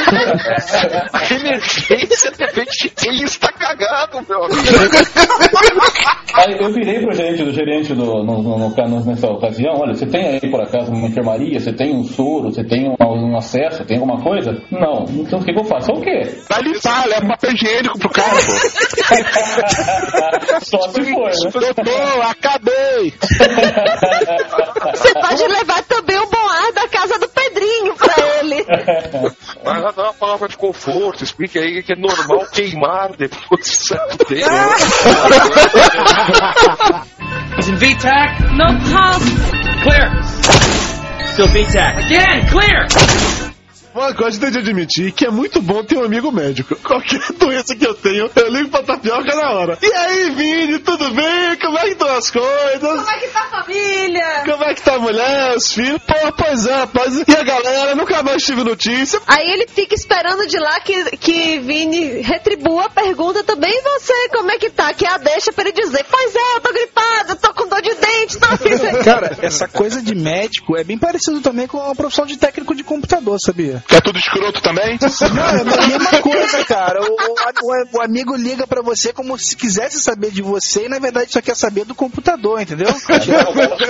[1.12, 4.60] A emergência depende de quem está cagado, meu amigo.
[6.34, 10.06] Aí eu virei pro gerente do gerente do, no, no, no- nessa ocasião, olha, você
[10.06, 13.84] tem aí por acaso uma enfermaria, você tem um soro, você tem um, um acesso,
[13.84, 14.52] tem alguma coisa?
[14.70, 15.04] Não.
[15.10, 15.90] Então o que, que eu faço?
[15.90, 16.22] É o quê?
[16.48, 18.52] Vai limpar, leva papel higiênico pro cara, pô.
[20.64, 21.50] Só se for, né?
[21.52, 23.12] Doutor, acabei!
[24.94, 27.94] Você pode levar também o bom ar da casa do Pedrinho
[29.64, 34.24] Mas dá uma palavra de conforto, explique aí que é normal queimar depois de certo
[34.24, 34.50] tempo.
[37.58, 38.42] Using VTAC.
[38.54, 39.34] No pulse.
[39.82, 40.10] Clear.
[41.32, 41.98] Still VTAC.
[41.98, 43.49] Again, clear.
[43.94, 46.76] Uma coisa que eu tenho de admitir que é muito bom ter um amigo médico.
[46.76, 49.78] Qualquer doença que eu tenho, eu ligo pra tapioca na hora.
[49.82, 51.56] E aí, Vini, tudo bem?
[51.60, 52.80] Como é que estão as coisas?
[52.80, 54.42] Como é que tá a família?
[54.44, 56.00] Como é que tá a mulher, os filhos?
[56.02, 57.22] Pô, pois é, rapaz.
[57.26, 57.94] E a galera?
[57.96, 59.20] Nunca mais tive notícia.
[59.26, 63.70] Aí ele fica esperando de lá que, que Vini retribua a pergunta também.
[63.72, 64.92] E você, como é que tá?
[64.94, 67.94] Que a deixa pra ele dizer: Pois é, eu tô gripado, tô com dor de
[67.94, 69.04] dente, tô assim.
[69.04, 72.84] Cara, essa coisa de médico é bem parecido também com a profissão de técnico de
[72.84, 73.79] computador, sabia?
[73.88, 74.98] Que é tudo escroto também?
[75.34, 77.00] Não, é a mesma coisa, cara.
[77.02, 80.98] O, o- o amigo liga pra você como se quisesse saber de você e na
[80.98, 82.88] verdade só quer saber do computador, entendeu?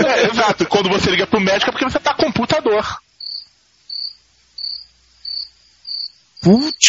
[0.07, 0.67] É, exato.
[0.67, 2.31] Quando você liga pro médico é porque você tá com
[6.41, 6.41] computador.
[6.43, 6.89] Putz.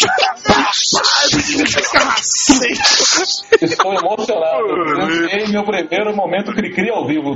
[3.60, 4.66] Estou emocionado.
[4.98, 7.34] Eu sei meu primeiro momento cri-cri ao vivo.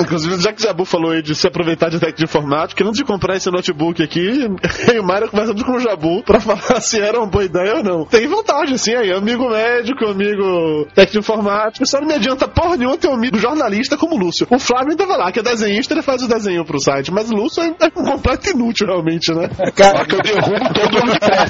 [0.00, 2.96] Inclusive, já que o Jabu falou aí de se aproveitar de técnico de informática, antes
[2.96, 4.48] de comprar esse notebook aqui,
[4.88, 7.76] eu e o Mário conversamos com o Jabu pra falar se era uma boa ideia
[7.76, 8.06] ou não.
[8.06, 12.76] Tem vantagem, assim, aí, amigo médico, amigo técnico de informática, só não me adianta porra
[12.76, 14.46] nenhuma ter um amigo jornalista como o Lúcio.
[14.50, 17.30] O Flávio ainda vai lá, que é desenhista, ele faz o desenho pro site, mas
[17.30, 19.50] o Lúcio é, é um completo inútil, realmente, né?
[19.74, 21.46] Cara, que eu todo cara.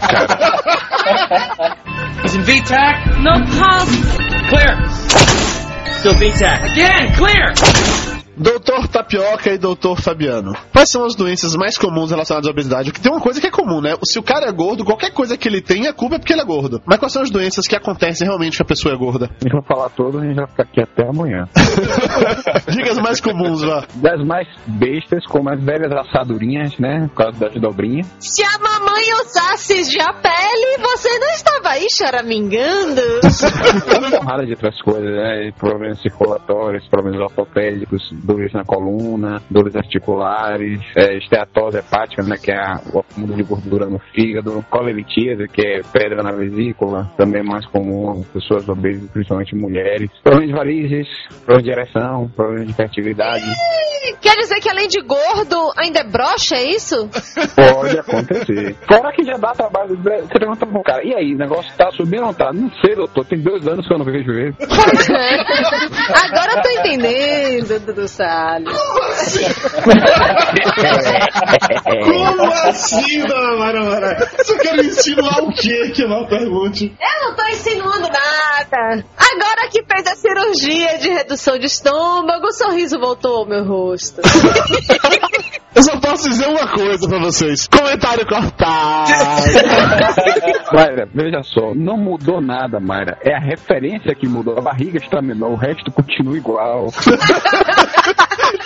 [2.24, 3.18] Using VTAC.
[3.22, 3.96] No pulse.
[4.48, 4.76] Clear.
[5.98, 6.72] Still VTAC.
[6.72, 8.17] Again, clear.
[8.38, 10.52] Doutor Tapioca e Doutor Fabiano.
[10.72, 12.90] Quais são as doenças mais comuns relacionadas à obesidade?
[12.90, 13.96] Porque tem uma coisa que é comum, né?
[14.04, 16.42] Se o cara é gordo, qualquer coisa que ele tem, a culpa é porque ele
[16.42, 16.80] é gordo.
[16.86, 19.28] Mas quais são as doenças que acontecem realmente que a pessoa é gorda?
[19.44, 21.48] Eu falar todas, a gente vai ficar aqui até amanhã.
[22.70, 23.84] Diga as mais comuns, vá.
[23.96, 27.08] Das mais bestas, como as velhas assadurinhas, né?
[27.08, 28.06] Por causa das dobrinhas.
[28.20, 33.02] Se a mamãe usasse já pele, você não estava aí choramingando?
[33.98, 35.50] Uma porrada de outras coisas, né?
[35.58, 42.36] Problemas circulatórios, problemas ortopédicos, dores na coluna, dores articulares, é, esteatose hepática, né?
[42.36, 47.10] Que é a- o acúmulo de gordura no fígado, colelitíase, que é pedra na vesícula,
[47.16, 50.10] também é mais comum, pessoas obesas, principalmente mulheres.
[50.22, 51.08] Problemas de varizes,
[51.46, 53.44] problemas de ereção, problemas de fertilidade.
[54.20, 57.08] Quer dizer que além de gordo, ainda é broxa, é isso?
[57.54, 58.74] Pode acontecer.
[58.86, 59.96] Fora que já dá trabalho.
[59.96, 62.52] Você pergunta pro cara, e aí, o negócio tá subindo ou não tá?
[62.52, 64.54] Não sei, doutor, tem dois anos que eu não vejo ele.
[66.24, 68.76] Agora eu tô entendendo, Dudu Salles.
[72.04, 74.30] Como assim, dona Mara Mara?
[74.36, 76.92] Você quer me insinuar o quê que eu não pergunte?
[77.00, 79.04] Eu não tô insinuando nada.
[79.16, 84.20] Agora que fez a cirurgia de redução de estômago, o sorriso voltou ao meu rosto.
[85.74, 87.68] Eu só posso dizer uma coisa pra vocês.
[87.68, 89.12] Comentário cortado.
[90.72, 93.16] Mayra, veja só, não mudou nada, Mayra.
[93.22, 94.58] É a referência que mudou.
[94.58, 96.86] A barriga estaminou, o resto continua igual.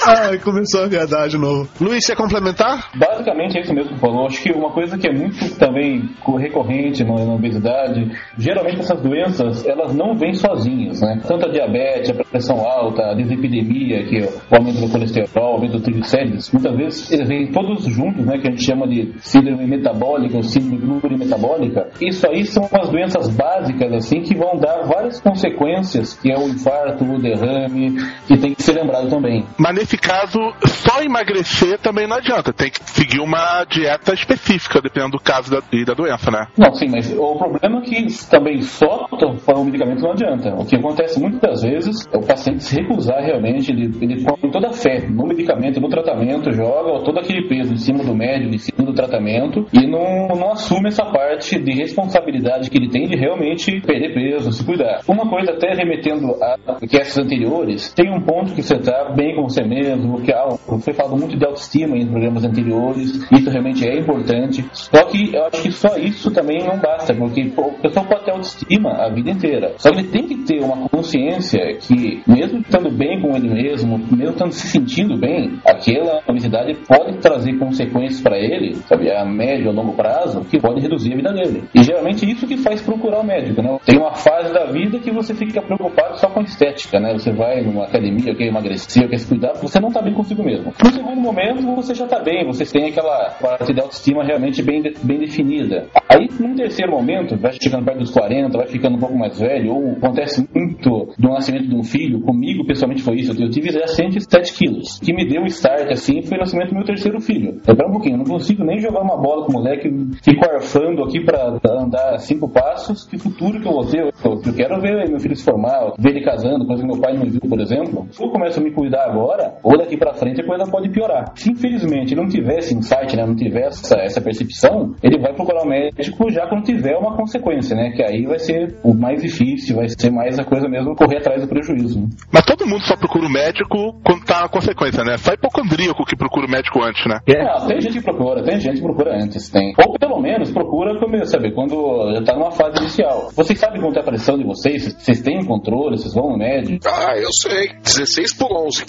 [0.07, 1.69] Ai, começou a viadar de novo.
[1.81, 2.89] Luiz, quer complementar?
[2.95, 4.27] Basicamente é isso mesmo que falou.
[4.27, 9.67] Acho que uma coisa que é muito também co- recorrente na, obesidade, geralmente essas doenças
[9.67, 11.21] elas não vêm sozinhas, né?
[11.27, 15.55] Tanto a diabetes, a pressão alta, a dislipidemia, que é o aumento do colesterol, o
[15.55, 18.39] aumento do triglicérides, muitas vezes eles vêm todos juntos, né?
[18.39, 21.89] Que a gente chama de síndrome metabólica ou síndrome plurimetabólica.
[22.01, 26.49] Isso aí são as doenças básicas assim que vão dar várias consequências, que é o
[26.49, 29.32] infarto, o derrame, que tem que ser lembrado também.
[29.57, 32.53] Mas nesse caso, só emagrecer também não adianta.
[32.53, 36.47] Tem que seguir uma dieta específica, dependendo do caso da, e da doença, né?
[36.57, 40.55] Não, sim, mas o problema é que também só tomar o medicamento não adianta.
[40.55, 44.69] O que acontece muitas vezes é o paciente se recusar realmente, ele, ele põe toda
[44.69, 48.59] a fé no medicamento, no tratamento, joga todo aquele peso em cima do médico, em
[48.59, 53.17] cima do tratamento e não, não assume essa parte de responsabilidade que ele tem de
[53.17, 55.01] realmente perder peso, se cuidar.
[55.07, 56.57] Uma coisa até remetendo a
[56.91, 60.93] castes anteriores, tem um ponto que você está bem com você mesmo, que ah, foi
[60.93, 64.65] falado muito de autoestima em programas anteriores, isso realmente é importante.
[64.73, 68.25] Só que eu acho que só isso também não basta, porque pô, a pessoa pode
[68.25, 69.75] ter autoestima a vida inteira.
[69.77, 73.99] Só que ele tem que ter uma consciência que, mesmo estando bem com ele mesmo,
[73.99, 79.69] mesmo estando se sentindo bem, aquela obesidade pode trazer consequências para ele, sabe, a médio
[79.69, 81.65] ou longo prazo, que pode reduzir a vida dele.
[81.75, 83.79] E geralmente isso que faz procurar o médico, né?
[83.85, 87.13] Tem uma fase da vida que você fica preocupado só com estética, né?
[87.13, 90.73] Você vai numa academia, quer emagrecer, quer se cuidar, você não tá bem consigo mesmo.
[90.83, 94.83] No segundo momento, você já tá bem, você tem aquela parte de autoestima realmente bem,
[95.03, 95.87] bem definida.
[96.09, 99.75] Aí, num terceiro momento, vai chegando perto dos 40, vai ficando um pouco mais velho,
[99.75, 103.87] ou acontece muito do nascimento de um filho, comigo pessoalmente foi isso, eu tive já
[103.87, 104.97] 107 quilos.
[104.97, 107.57] O que me deu o start, assim, foi o nascimento do meu terceiro filho.
[107.57, 109.91] Espera um pouquinho, eu não consigo nem jogar uma bola com o moleque,
[110.23, 114.01] fico arfando aqui pra andar cinco passos, que futuro que eu vou ter?
[114.01, 117.13] Eu, eu quero ver meu filho se formar, ver ele casando, coisa que meu pai
[117.13, 118.07] não viu, por exemplo.
[118.19, 121.33] Eu começo a me cuidar agora, ou daqui pra frente a coisa pode piorar.
[121.35, 125.63] Se infelizmente não tiver esse insight, né, não tiver essa, essa percepção, ele vai procurar
[125.63, 129.77] o médico já quando tiver uma consequência, né, que aí vai ser o mais difícil,
[129.77, 132.01] vai ser mais a coisa mesmo correr atrás do prejuízo.
[132.01, 132.07] né?
[132.31, 135.17] Mas todo mundo só procura o médico quando tá na consequência, né?
[135.19, 137.19] Só hipocondríaco que procura o médico antes, né?
[137.49, 139.75] Ah, tem gente que procura, tem gente que procura antes, tem.
[139.79, 143.31] Ou pelo menos procura como, sabe, quando já tá numa fase inicial.
[143.35, 144.95] Vocês sabem quanto é a pressão de vocês?
[144.95, 145.97] Vocês têm controle?
[145.99, 146.79] Vocês vão no médico?
[146.87, 147.71] Ah, eu sei.
[147.83, 148.82] 16 por 11.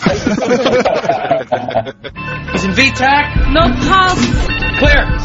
[2.52, 3.54] He's in VTAC.
[3.54, 4.26] No pulse.
[4.80, 5.20] Clear.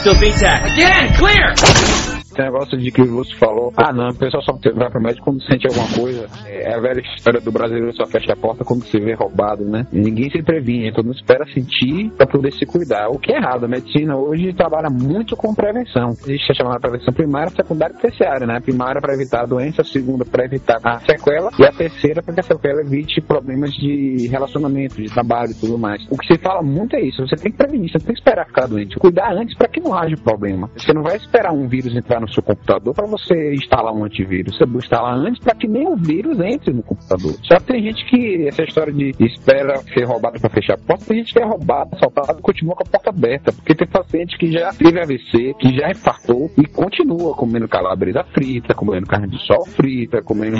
[0.00, 0.72] Still VTAC.
[0.74, 2.13] Again, clear.
[2.34, 5.26] Esse negócio de que o Lúcio falou, ah não, o pessoal só vai pro médico
[5.26, 6.26] quando sente alguma coisa.
[6.44, 9.86] É a velha história do brasileiro só fecha a porta quando se vê roubado, né?
[9.92, 13.08] Ninguém se previne, todo mundo espera sentir pra poder se cuidar.
[13.08, 16.10] O que é errado, a medicina hoje trabalha muito com prevenção.
[16.10, 18.56] Existe a chamada prevenção primária, secundária e terciária, né?
[18.56, 22.20] A primária para evitar a doença, a segunda para evitar a sequela e a terceira
[22.20, 26.04] para que a sequela evite problemas de relacionamento, de trabalho e tudo mais.
[26.10, 28.20] O que se fala muito é isso, você tem que prevenir, você não tem que
[28.20, 28.96] esperar ficar doente.
[28.96, 30.68] Cuidar antes para que não haja problema.
[30.76, 34.56] Você não vai esperar um vírus entrar no seu computador para você instalar um antivírus.
[34.56, 37.34] Você instala antes para que nem o vírus entre no computador.
[37.42, 41.04] Só que tem gente que, essa história de espera ser roubado para fechar a porta,
[41.06, 43.52] tem gente que é roubado, assaltado e continua com a porta aberta.
[43.52, 48.74] Porque tem paciente que já teve AVC, que já infartou e continua comendo calabresa frita,
[48.74, 50.56] comendo carne de sol frita, comendo.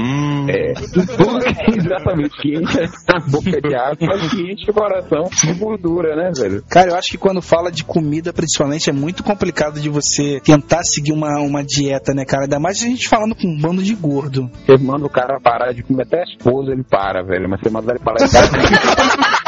[0.48, 5.24] É, tudo que exatamente que enche a boca de água, mas que enche o coração
[5.24, 6.62] de gordura, né, velho?
[6.68, 10.82] Cara, eu acho que quando fala de comida, principalmente, é muito complicado de você tentar
[10.84, 12.44] seguir uma, uma dieta, né, cara?
[12.44, 14.50] Ainda mais a gente falando com um bando de gordo.
[14.66, 17.48] Você manda o cara parar de comer até a esposa, ele para, velho.
[17.48, 19.34] Mas você manda ele parar de comer.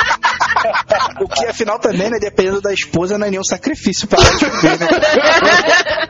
[1.21, 4.79] O que, afinal, também, né, dependendo da esposa, não é nenhum sacrifício parar de comer,
[4.79, 4.87] né?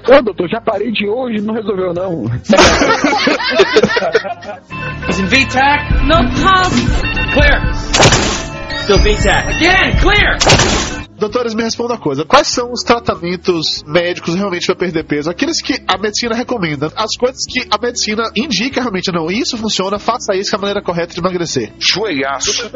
[0.19, 2.25] Ô, doutor, já parei de hoje, não resolveu, não.
[5.09, 5.95] He's in VTAC.
[6.07, 6.87] No pulse.
[7.35, 7.75] Clear.
[8.83, 9.49] Still VTAC.
[9.49, 11.06] Again, clear.
[11.19, 12.25] Doutores, me responda uma coisa.
[12.25, 15.31] Quais são os tratamentos médicos realmente para perder peso?
[15.31, 16.93] Aqueles que a medicina recomenda.
[16.95, 20.61] As coisas que a medicina indica realmente, não, isso funciona, faça isso que é a
[20.61, 21.73] maneira correta de emagrecer.
[21.79, 22.71] Joelhaço.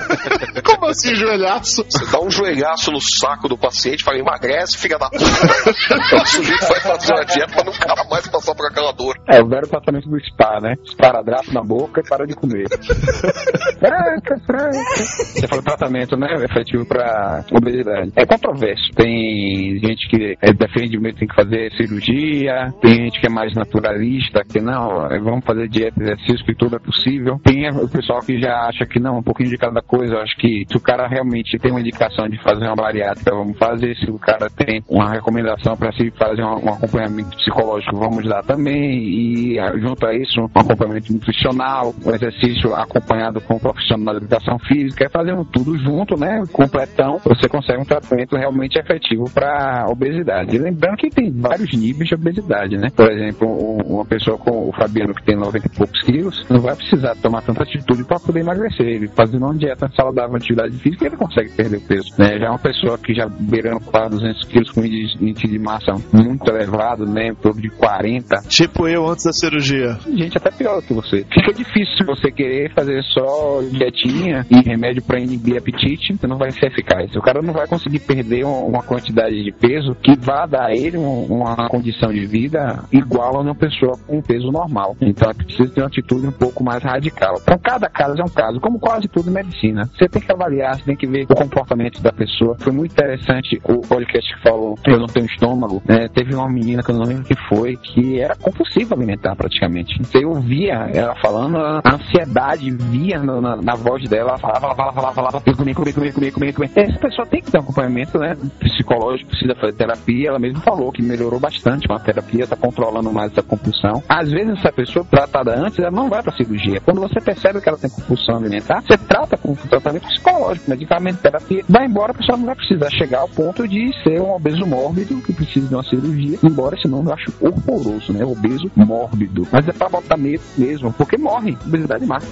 [0.64, 1.84] Como assim, joelhaço?
[1.88, 5.24] Você dá um joelhaço no saco do paciente, fala, emagrece, filha da puta.
[5.24, 9.14] O sujeito vai fazer uma dieta pra nunca mais passar por aquela dor.
[9.28, 10.74] É o velho tratamento do spa, né?
[10.84, 12.66] Esparadrapo na boca e para de comer.
[13.78, 14.96] franca, franca.
[14.96, 16.28] Você falou tratamento, né?
[16.44, 17.73] Efetivo pra obesidade.
[18.16, 18.90] É controverso.
[18.94, 23.54] Tem gente que é, defende que tem que fazer cirurgia, tem gente que é mais
[23.54, 27.40] naturalista, que não, é, vamos fazer dieta, exercício, que tudo é possível.
[27.42, 30.18] Tem o pessoal que já acha que não, um pouquinho de cada coisa.
[30.18, 33.96] Acho que se o cara realmente tem uma indicação de fazer uma bariátrica, vamos fazer.
[33.96, 38.42] Se o cara tem uma recomendação para se fazer um, um acompanhamento psicológico, vamos dar
[38.42, 39.04] também.
[39.04, 44.58] E junto a isso, um acompanhamento nutricional, um exercício acompanhado com um profissional de educação
[44.58, 46.42] física, é fazendo tudo junto, né?
[46.52, 50.58] Completão, você consegue um tratamento realmente efetivo para obesidade.
[50.58, 52.88] Lembrando que tem vários níveis de obesidade, né?
[52.94, 56.60] Por exemplo, um- uma pessoa com o Fabiano que tem 90 e poucos quilos não
[56.60, 58.86] vai precisar tomar tanta atitude para poder emagrecer.
[58.86, 62.10] Ele fazendo uma dieta saudável, atividade física, ele consegue perder peso.
[62.18, 62.38] Né?
[62.38, 66.48] Já uma pessoa que já beirando quase 200 quilos com índice índice de massa muito
[66.48, 67.28] elevado, né?
[67.28, 68.42] Em torno de 40.
[68.48, 69.96] Tipo eu antes da cirurgia.
[70.14, 71.24] Gente, até pior que você.
[71.32, 76.66] Fica difícil você querer fazer só dietinha e remédio para inibir apetite, não vai ser
[76.66, 77.14] eficaz.
[77.16, 80.74] O cara não vai conseguir perder um- uma quantidade de peso que vá dar a
[80.74, 84.96] ele um- uma condição de vida igual a uma pessoa com peso normal.
[85.00, 87.36] Então é preciso ter uma atitude um pouco mais radical.
[87.42, 89.88] Então cada caso é um caso, como quase tudo em medicina.
[89.96, 92.56] Você tem que avaliar, você tem que ver o comportamento da pessoa.
[92.60, 95.82] Foi muito interessante o podcast que falou eu não tenho estômago.
[95.86, 96.08] né?
[96.08, 99.96] teve uma menina que eu não lembro que foi, que era compulsiva alimentar praticamente.
[100.02, 104.92] Você ouvia ela falando, a ansiedade via no- na, na voz dela, ela falava, falava,
[104.92, 106.70] falava, falava, comer, comer, comer, comer, comer.
[106.76, 110.28] Essa pessoa tem ter um acompanhamento né, psicológico, precisa fazer terapia.
[110.28, 114.02] Ela mesma falou que melhorou bastante com a terapia, está controlando mais essa compulsão.
[114.08, 116.80] Às vezes, essa pessoa tratada antes, ela não vai para cirurgia.
[116.80, 121.64] Quando você percebe que ela tem compulsão alimentar, você trata com tratamento psicológico, medicamento, terapia.
[121.68, 125.20] Vai embora, a pessoa não vai precisar chegar ao ponto de ser um obeso mórbido
[125.22, 126.38] que precisa de uma cirurgia.
[126.42, 128.24] Embora esse nome eu acho horroroso, né?
[128.24, 129.46] Obeso mórbido.
[129.50, 131.56] Mas é para botar medo mesmo, porque morre.
[131.66, 132.26] Obesidade mata.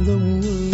[0.00, 0.71] the world.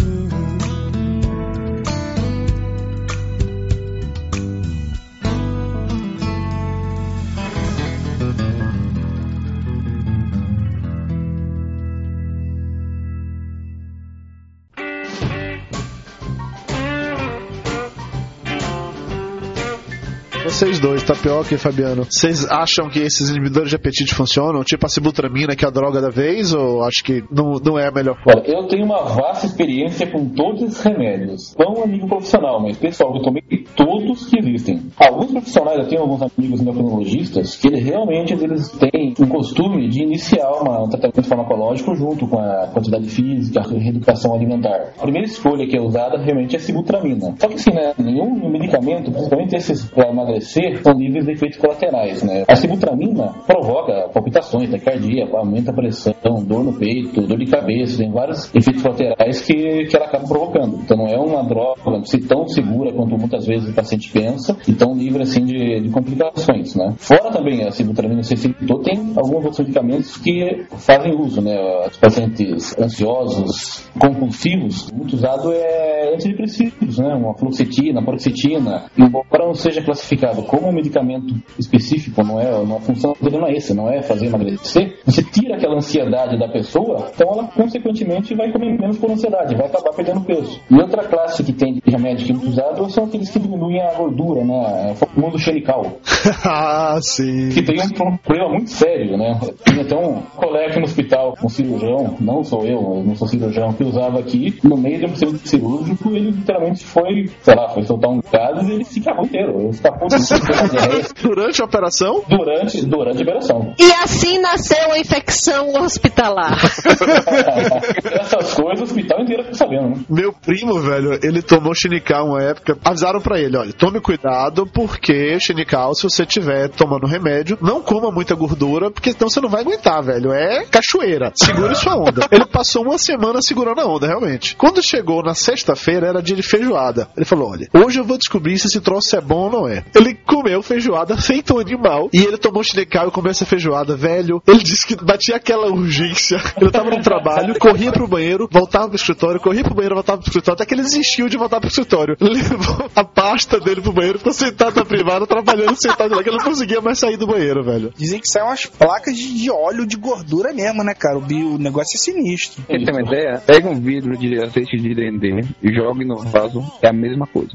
[20.49, 24.63] Vocês dois, Tapioca e Fabiano, vocês acham que esses inibidores de apetite funcionam?
[24.63, 26.55] Tipo a sibutramina, que é a droga da vez?
[26.55, 28.41] Ou acho que não, não é a melhor forma?
[28.47, 31.55] Eu tenho uma vasta experiência com todos esses remédios.
[31.57, 33.43] Não a nível profissional, mas pessoal, eu tomei
[33.75, 34.81] todos que existem.
[34.97, 40.01] Alguns profissionais, eu tenho alguns amigos endocrinologistas, que eles realmente eles têm um costume de
[40.01, 44.93] iniciar uma- um tratamento farmacológico junto com a quantidade física, a reeducação alimentar.
[44.97, 47.35] A primeira escolha que é usada realmente é a sibutramina.
[47.37, 52.23] Só que assim, né, nenhum medicamento, principalmente esses para emagrecer, são livres de efeitos colaterais,
[52.23, 52.43] né?
[52.47, 56.13] A sibutramina provoca palpitações, taquicardia, aumenta a pressão,
[56.45, 60.79] dor no peito, dor de cabeça, tem vários efeitos colaterais que, que ela acaba provocando.
[60.83, 64.73] Então não é uma droga se tão segura quanto muitas vezes o paciente pensa e
[64.73, 66.93] tão livre assim de, de complicações, né?
[66.97, 71.57] Fora também a sibutramina, você citou, tem alguns outros medicamentos que fazem uso, né?
[71.87, 77.13] Os pacientes ansiosos, compulsivos, muito usado é antidepressivos, né?
[77.13, 82.79] Uma fluoxetina, paroxetina, embora não seja classificado indicado como um medicamento específico, não é, a
[82.79, 87.09] função dele não é essa, não é fazer emagrecer, você tira aquela ansiedade da pessoa,
[87.13, 90.59] então ela consequentemente vai comer menos por ansiedade, vai acabar perdendo peso.
[90.69, 94.43] E outra classe que tem de remédio químico usado são aqueles que diminuem a gordura,
[94.43, 94.91] né?
[94.91, 95.99] O famoso xerical.
[96.45, 97.49] ah, sim.
[97.49, 99.39] Que tem um problema muito sério, né?
[99.63, 103.73] Tem até um colega no hospital, um cirurgião, não sou eu, eu não sou cirurgião,
[103.73, 107.83] que usava aqui, no meio de um procedimento cirúrgico, ele literalmente foi, sei lá, foi
[107.83, 109.59] soltar um gás e ele se acabou inteiro.
[109.59, 110.08] Ele escapou
[111.21, 112.23] Durante a operação?
[112.27, 113.73] Durante, durante a operação.
[113.79, 116.57] E assim nasceu a infecção hospitalar.
[118.21, 119.95] Essas coisas o hospital inteiro tá sabendo, né?
[120.09, 122.77] Meu primo, velho, ele tomou Xinical uma época.
[122.83, 128.11] Avisaram pra ele, olha, tome cuidado porque Xinical, se você tiver tomando remédio, não coma
[128.11, 130.31] muita gordura, porque senão você não vai aguentar, velho.
[130.31, 131.31] É cachoeira.
[131.35, 132.27] Segure sua onda.
[132.31, 134.55] Ele passou uma semana segurando a onda, realmente.
[134.55, 137.07] Quando chegou na sexta-feira, era dia de feijoada.
[137.15, 139.83] Ele falou, olha, hoje eu vou descobrir se esse troço é bom ou não é.
[139.99, 144.41] Ele comeu feijoada feito um animal e ele tomou Xinical e comeu essa feijoada, velho.
[144.47, 146.37] Ele disse que batia aquela urgência.
[146.55, 150.29] Ele tava no trabalho, corria pro banheiro, voltava pro escritório, corria pro banheiro, voltava pro
[150.29, 152.15] escritório, até que ele desistiu de voltar pro escritório.
[152.21, 156.37] Levou a pasta dele pro banheiro, ficou sentado na privada, trabalhando sentado lá, que ele
[156.37, 157.91] não conseguia mais sair do banheiro, velho.
[157.97, 161.17] Dizem que saem umas placas de, de óleo de gordura mesmo, né, cara?
[161.17, 162.63] O, bio, o negócio é sinistro.
[162.63, 163.41] Você tem uma ideia?
[163.45, 167.51] Pega um vidro de azeite de dendê e jogue no vaso, é a mesma coisa.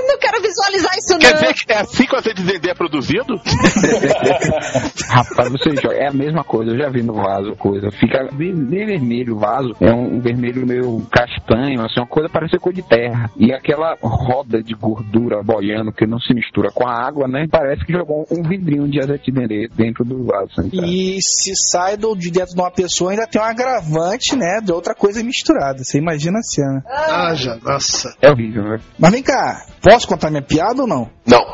[0.00, 1.40] Caraca, não quero visualizar isso Quer não.
[1.40, 3.40] dizer que é assim que o azeite de dendê é produzido?
[5.10, 7.90] Rapaz, você joga, é a mesma coisa, eu já vi no vaso coisa.
[7.90, 12.28] Fica bem, bem vermelho o vaso, é um, um vermelho meio castanho, assim, uma coisa
[12.28, 13.30] parece cor de terra.
[13.36, 17.46] E aquela roda de gordura boiando que não se mistura com a água, né?
[17.50, 20.54] Parece que jogou um vidrinho de azeite de dendê dentro do vaso.
[20.54, 20.88] sanitário.
[20.88, 24.60] E se sai do, de dentro de uma pessoa, ainda tem um agravante, né?
[24.62, 25.82] De outra coisa misturada.
[25.84, 26.84] Você imagina a cena.
[26.86, 28.14] Ah, já, nossa.
[28.20, 28.78] É horrível, né?
[28.98, 31.10] Mas vem cá, posso contar minha piada ou não?
[31.26, 31.44] Não.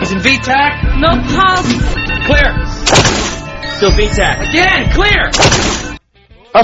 [0.00, 0.86] Using VTAC.
[0.98, 1.78] No pulse.
[2.26, 2.66] Clear.
[3.76, 4.40] Still VTAC.
[4.48, 5.89] Again, clear.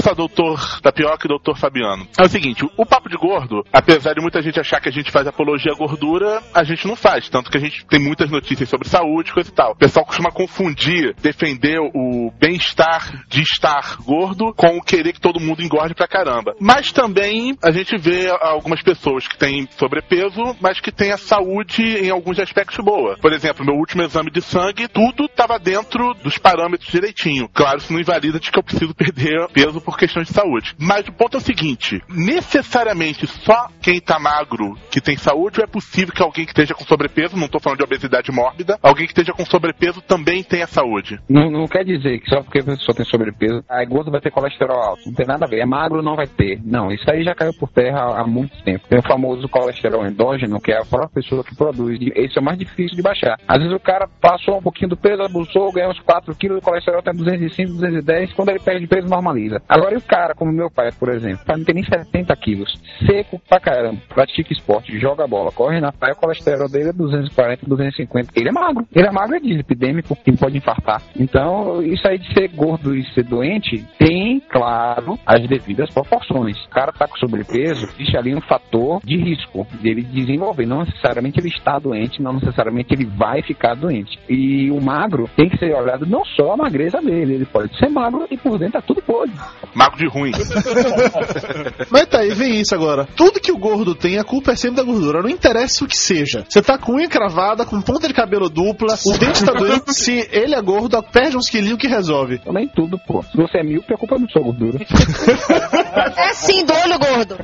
[0.01, 2.07] Só, doutor Tapioca e doutor Fabiano.
[2.17, 5.11] É o seguinte, o papo de gordo, apesar de muita gente achar que a gente
[5.11, 7.27] faz apologia à gordura, a gente não faz.
[7.29, 9.71] Tanto que a gente tem muitas notícias sobre saúde, coisa e tal.
[9.71, 15.39] O pessoal costuma confundir, defender o bem-estar de estar gordo com o querer que todo
[15.39, 16.55] mundo engorde pra caramba.
[16.59, 21.81] Mas também a gente vê algumas pessoas que têm sobrepeso, mas que têm a saúde
[21.83, 23.17] em alguns aspectos boa.
[23.17, 27.49] Por exemplo, meu último exame de sangue, tudo estava dentro dos parâmetros direitinho.
[27.53, 30.75] Claro, isso não invalida de que eu preciso perder peso por questões de saúde.
[30.79, 35.63] Mas o ponto é o seguinte: necessariamente só quem tá magro que tem saúde ou
[35.63, 39.05] é possível que alguém que esteja com sobrepeso, não tô falando de obesidade mórbida, alguém
[39.05, 41.19] que esteja com sobrepeso também tenha saúde?
[41.29, 44.31] Não, não quer dizer que só porque a pessoa tem sobrepeso, a gordo vai ter
[44.31, 45.01] colesterol alto.
[45.05, 45.59] Não tem nada a ver.
[45.59, 46.59] É magro, não vai ter.
[46.63, 48.87] Não, isso aí já caiu por terra há muito tempo.
[48.87, 51.99] Tem o famoso colesterol endógeno, que é a própria pessoa que produz.
[52.01, 53.37] E Esse é mais difícil de baixar.
[53.47, 56.61] Às vezes o cara passou um pouquinho do peso, abusou, ganhou uns 4 quilos, o
[56.61, 59.61] colesterol tá 205, 210, quando ele perde peso, normaliza.
[59.67, 62.73] Agora, e o cara, como meu pai, por exemplo, não tem nem 70 quilos,
[63.05, 67.65] seco pra caramba, pratica esporte, joga bola, corre na praia, o colesterol dele é 240,
[67.65, 68.31] 250.
[68.35, 68.87] Ele é magro.
[68.95, 71.01] Ele é magro é dislipidêmico, que pode infartar.
[71.19, 76.57] Então, isso aí de ser gordo e ser doente tem, claro, as devidas proporções.
[76.65, 80.65] O cara tá com sobrepeso, existe ali um fator de risco dele desenvolver.
[80.65, 84.17] Não necessariamente ele está doente, não necessariamente ele vai ficar doente.
[84.29, 87.89] E o magro tem que ser olhado não só a magreza dele, ele pode ser
[87.89, 89.33] magro e por dentro tá tudo podre.
[89.73, 90.31] Magro de ruim.
[91.89, 93.07] Mas tá aí, vem isso agora.
[93.15, 95.21] Tudo que o gordo tem, a culpa é sempre da gordura.
[95.21, 96.45] Não interessa o que seja.
[96.47, 99.93] Você tá com unha cravada, com ponta de cabelo dupla, o dente tá doente.
[99.93, 102.41] Se ele é gordo, perde uns quilinhos que resolve.
[102.47, 103.21] Nem tudo, pô.
[103.23, 104.79] Se você é míope, a culpa é da sua gordura.
[106.17, 107.37] É sim, do olho gordo.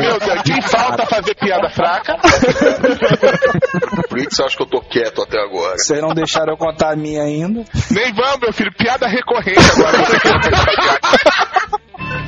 [0.00, 2.16] Meu Deus, que falta fazer piada fraca.
[4.08, 5.76] Por que você acha que eu tô quieto até agora?
[5.76, 7.64] Vocês não deixaram eu contar a minha ainda.
[7.90, 8.72] Nem vamos, meu filho.
[8.72, 9.98] Piada recorrente agora.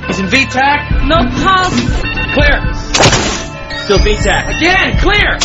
[0.08, 1.04] Using VTAC.
[1.06, 1.86] No pulse.
[2.34, 2.74] Clear.
[3.84, 4.48] Still VTAC.
[4.56, 5.38] Again, clear.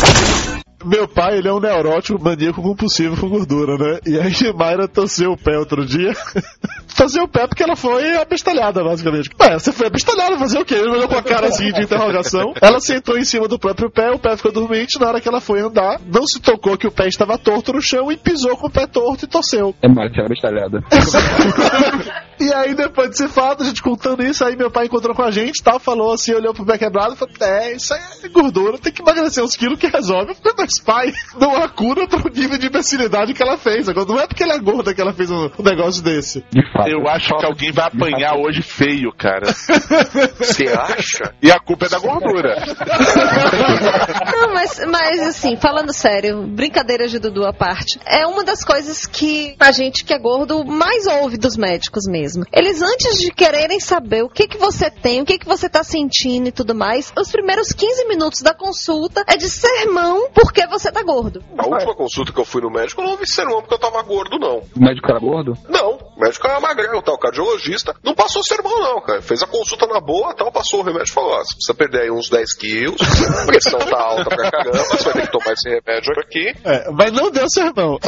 [0.84, 3.98] Meu pai, ele é um neurótico maníaco compulsivo com gordura, né?
[4.06, 6.12] E aí Mayra torceu o pé outro dia.
[6.94, 9.30] torceu o pé porque ela foi abestalhada, basicamente.
[9.40, 10.74] Ué, você foi abestalhada, fazer o quê?
[10.74, 12.52] Ele olhou com a cara assim de interrogação.
[12.60, 14.98] Ela sentou em cima do próprio pé, o pé ficou dormente.
[15.00, 17.80] Na hora que ela foi andar, não se tocou que o pé estava torto no
[17.80, 19.74] chão e pisou com o pé torto e torceu.
[19.82, 20.82] É mais que abestalhada.
[22.40, 25.30] E aí, depois desse fato, a gente contando isso, aí meu pai encontrou com a
[25.30, 28.78] gente tal, falou assim, olhou pro pé quebrado e falou: É, isso aí é gordura,
[28.78, 30.30] tem que emagrecer uns quilos que resolve.
[30.30, 33.88] Eu falei, mas pai, não há cura pro nível de imbecilidade que ela fez.
[33.88, 36.44] Agora, não é porque ela é gorda que ela fez um, um negócio desse.
[36.90, 39.46] Eu acho que alguém vai apanhar hoje feio, cara.
[40.38, 41.34] Você acha?
[41.42, 42.56] E a culpa é da gordura.
[44.32, 49.06] Não, mas, mas assim, falando sério, brincadeiras de Dudu à parte, é uma das coisas
[49.06, 52.44] que a gente que é gordo mais ouve dos médicos mesmo.
[52.52, 55.82] Eles, antes de quererem saber o que que você tem, o que que você tá
[55.82, 60.90] sentindo e tudo mais, os primeiros 15 minutos da consulta é de sermão porque você
[60.90, 61.42] tá gordo.
[61.56, 64.02] A última consulta que eu fui no médico, eu não ouvi sermão porque eu tava
[64.02, 64.62] gordo, não.
[64.76, 65.56] O médico era gordo?
[65.68, 67.12] Não, o médico era magrelo, tá?
[67.12, 69.22] O cardiologista não passou sermão, não, cara.
[69.22, 72.02] Fez a consulta na boa, tal, passou o remédio e falou: ó, você precisa perder
[72.02, 75.52] aí uns 10 quilos, a pressão tá alta pra caramba, você vai ter que tomar
[75.52, 76.52] esse remédio aqui.
[76.64, 77.98] É, mas não deu sermão.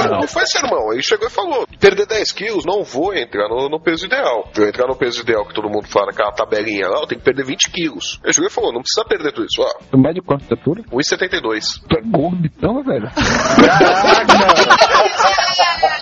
[0.00, 0.90] Não, não foi sermão.
[0.90, 4.48] Aí chegou e falou: perder 10 quilos, não vou entrar no, no peso ideal.
[4.56, 7.24] Eu entrar no peso ideal que todo mundo fala naquela tabelinha lá, eu tenho que
[7.24, 8.20] perder 20 quilos.
[8.24, 9.70] Ele chegou e falou: não precisa perder tudo isso, ó.
[9.92, 10.82] O médico quanto de altura?
[10.92, 11.80] 1,72.
[11.88, 13.10] Tu é gordo então, velho?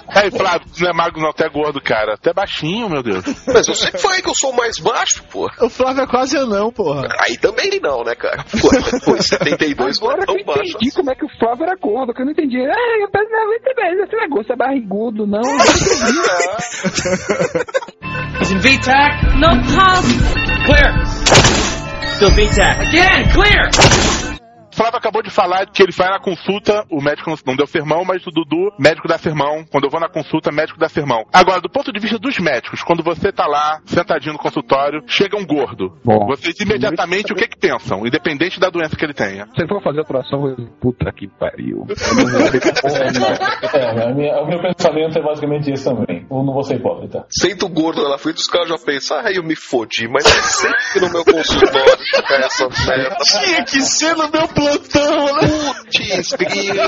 [0.08, 2.16] Aí, Flávio, tu não é magro não, tu é gordo, cara.
[2.20, 3.24] Tu é baixinho, meu Deus.
[3.46, 5.48] Mas eu sempre falei que eu sou o mais baixo, pô.
[5.60, 7.06] O Flávio é quase anão, porra.
[7.20, 8.44] Aí também não, né, cara?
[8.60, 8.68] Pô,
[9.04, 10.70] pô 72 não Agora é que eu baixo.
[10.76, 12.58] entendi como é que o Flávio era gordo, que eu não entendi.
[12.58, 15.40] Ah, eu peso 90 vezes, você não é gordo, você é barrigudo, não.
[18.40, 19.26] Using VTAC.
[19.38, 20.18] No pulse.
[20.66, 21.06] Clear.
[22.16, 22.80] Still VTAC.
[22.82, 24.37] Again, clear.
[24.78, 28.24] Flávio acabou de falar que ele vai na consulta, o médico não deu sermão, mas
[28.26, 29.64] o Dudu, médico dá sermão.
[29.70, 31.24] Quando eu vou na consulta, médico dá sermão.
[31.32, 35.36] Agora, do ponto de vista dos médicos, quando você tá lá, sentadinho no consultório, chega
[35.36, 35.98] um gordo.
[36.04, 36.26] Bom.
[36.26, 38.06] Vocês imediatamente o que que pensam?
[38.06, 39.46] Independente da doença que ele tenha.
[39.56, 41.84] Se ele for fazer a operação, eu puta que pariu.
[43.74, 46.26] É, a minha- o meu pensamento é basicamente esse também.
[46.30, 47.26] Eu não vou ser hipócrita.
[47.30, 50.24] Sento o gordo lá na frente, os caras já pensam, ah, eu me fodi, mas
[50.24, 51.96] é sempre no meu consultório
[52.44, 53.16] essa merda.
[53.24, 55.48] Tinha que ser no meu plantão, né?
[55.84, 56.82] Putz, grila.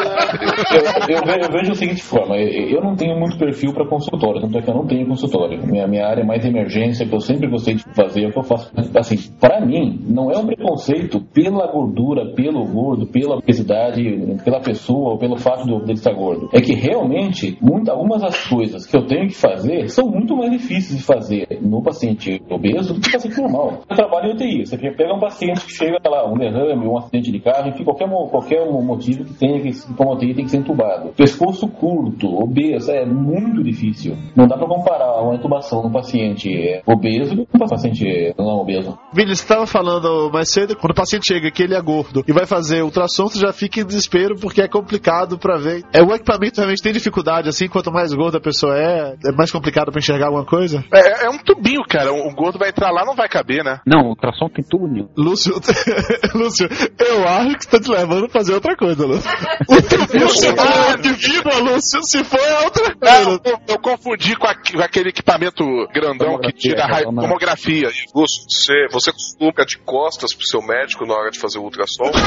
[1.09, 4.59] Eu, eu eu vejo da seguinte forma: eu não tenho muito perfil para consultório, tanto
[4.59, 5.67] é que eu não tenho consultório.
[5.67, 8.39] Minha, minha área é mais emergência, que eu sempre gostei de fazer, é o que
[8.39, 8.71] eu faço.
[8.97, 14.03] Assim, para mim, não é um preconceito pela gordura, pelo gordo, pela obesidade,
[14.45, 16.49] pela pessoa ou pelo fato de eu- dele estar gordo.
[16.53, 20.51] É que realmente, muito, algumas das coisas que eu tenho que fazer são muito mais
[20.51, 23.81] difíceis de fazer no paciente obeso do que no paciente normal.
[23.89, 27.31] Eu trabalho em UTI, você pega um paciente que chega lá, um derrame, um acidente
[27.33, 30.51] de carro, enfim, qualquer, qualquer mo- motivo que tenha que para uma UTI tem que
[30.51, 31.11] ser entubado.
[31.17, 34.17] Pescoço curto, obeso, é muito difícil.
[34.37, 38.99] Não dá para comparar uma intubação no paciente é, obeso com um paciente não obeso.
[39.13, 42.33] Vini, você estava falando mais cedo, quando o paciente chega que ele é gordo e
[42.33, 45.83] vai fazer ultrassom, você já fica em desespero porque é complicado pra ver.
[45.93, 49.51] É o equipamento realmente tem dificuldade, assim, quanto mais gorda a pessoa é, é mais
[49.51, 50.85] complicado pra enxergar alguma coisa?
[50.93, 52.13] É, é um tubinho, cara.
[52.13, 53.81] O gordo vai entrar lá, não vai caber, né?
[53.87, 55.09] Não, o ultrassom tem tubo nenhum.
[55.17, 55.55] Lúcio,
[56.35, 56.69] Lúcio,
[56.99, 59.31] eu acho que você tá te levando a fazer outra coisa, Lúcio.
[59.69, 63.41] Lúcio, ah, divino, Lúcio, se for é outra Não, coisa.
[63.45, 67.89] eu, eu confundi com, aque- com aquele equipamento grandão que tira a ra- Tomografia.
[68.15, 71.63] Lúcio, você, você costuma ficar de costas pro seu médico na hora de fazer o
[71.63, 72.11] ultrassom?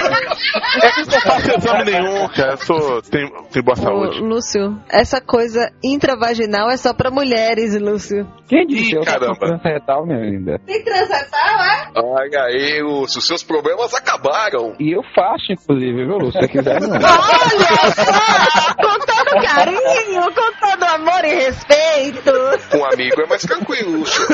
[0.84, 2.52] É que eu não faço exame nenhum, cara.
[2.54, 4.20] Eu sou, tenho, tenho boa Ô, saúde.
[4.22, 8.28] Lúcio, essa coisa intravaginal é só pra mulheres, Lúcio.
[8.48, 8.92] Quem disse?
[8.92, 9.60] Ih, eu caramba.
[10.06, 10.60] minha linda.
[10.66, 11.92] Tem transatal, é?
[11.96, 14.76] Olha aí, Lúcio, seus problemas acabaram.
[14.80, 16.34] E eu faço, inclusive, viu, Lúcio?
[16.34, 16.90] Se você quiser, não.
[16.96, 18.74] Olha só!
[18.76, 22.32] Com todo carinho, com todo amor e respeito.
[22.78, 24.26] Um amigo é mais tranquilo, Lúcio.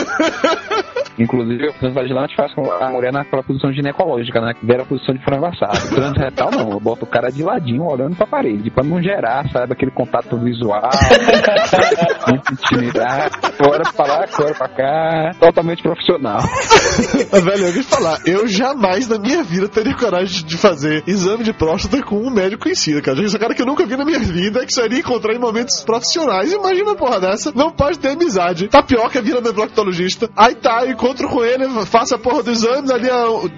[1.20, 4.54] Inclusive, o transvaginal faz com a mulher naquela posição ginecológica, né?
[4.54, 5.90] Que era a posição de frango assado.
[5.94, 9.74] Transretal não, eu boto o cara de ladinho olhando pra parede, pra não gerar, sabe,
[9.74, 10.90] aquele contato visual,
[12.52, 16.40] intimidade, fora pra lá, fora pra cá, totalmente profissional.
[17.32, 21.54] Velho, eu te falar, eu jamais na minha vida teria coragem de fazer exame de
[21.54, 23.22] próstata com um médico conhecido, cara.
[23.22, 25.84] Esse cara que eu nunca vi na minha vida, que só iria encontrar em momentos
[25.84, 26.54] profissionais.
[26.54, 28.68] Imagina uma porra dessa, não pode ter amizade.
[28.68, 32.92] Tapioca vira meu proctologista, aí tá, eu encontro com ele, faço a porra do exame,
[32.92, 33.10] ali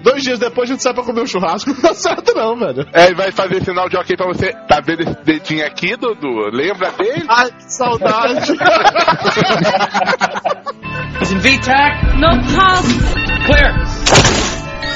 [0.02, 1.70] dois dias depois a gente sai pra comer um churrasco.
[1.74, 2.86] Não dá certo não, velho.
[2.92, 4.52] É, ele vai fazer sinal de ok pra você.
[4.68, 6.50] Tá vendo esse dedinho aqui, Dudu?
[6.52, 7.24] Lembra dele?
[7.28, 8.52] Ai, que saudade.
[11.22, 12.16] Using VTAC.
[12.18, 12.30] No.
[13.46, 13.86] Clear.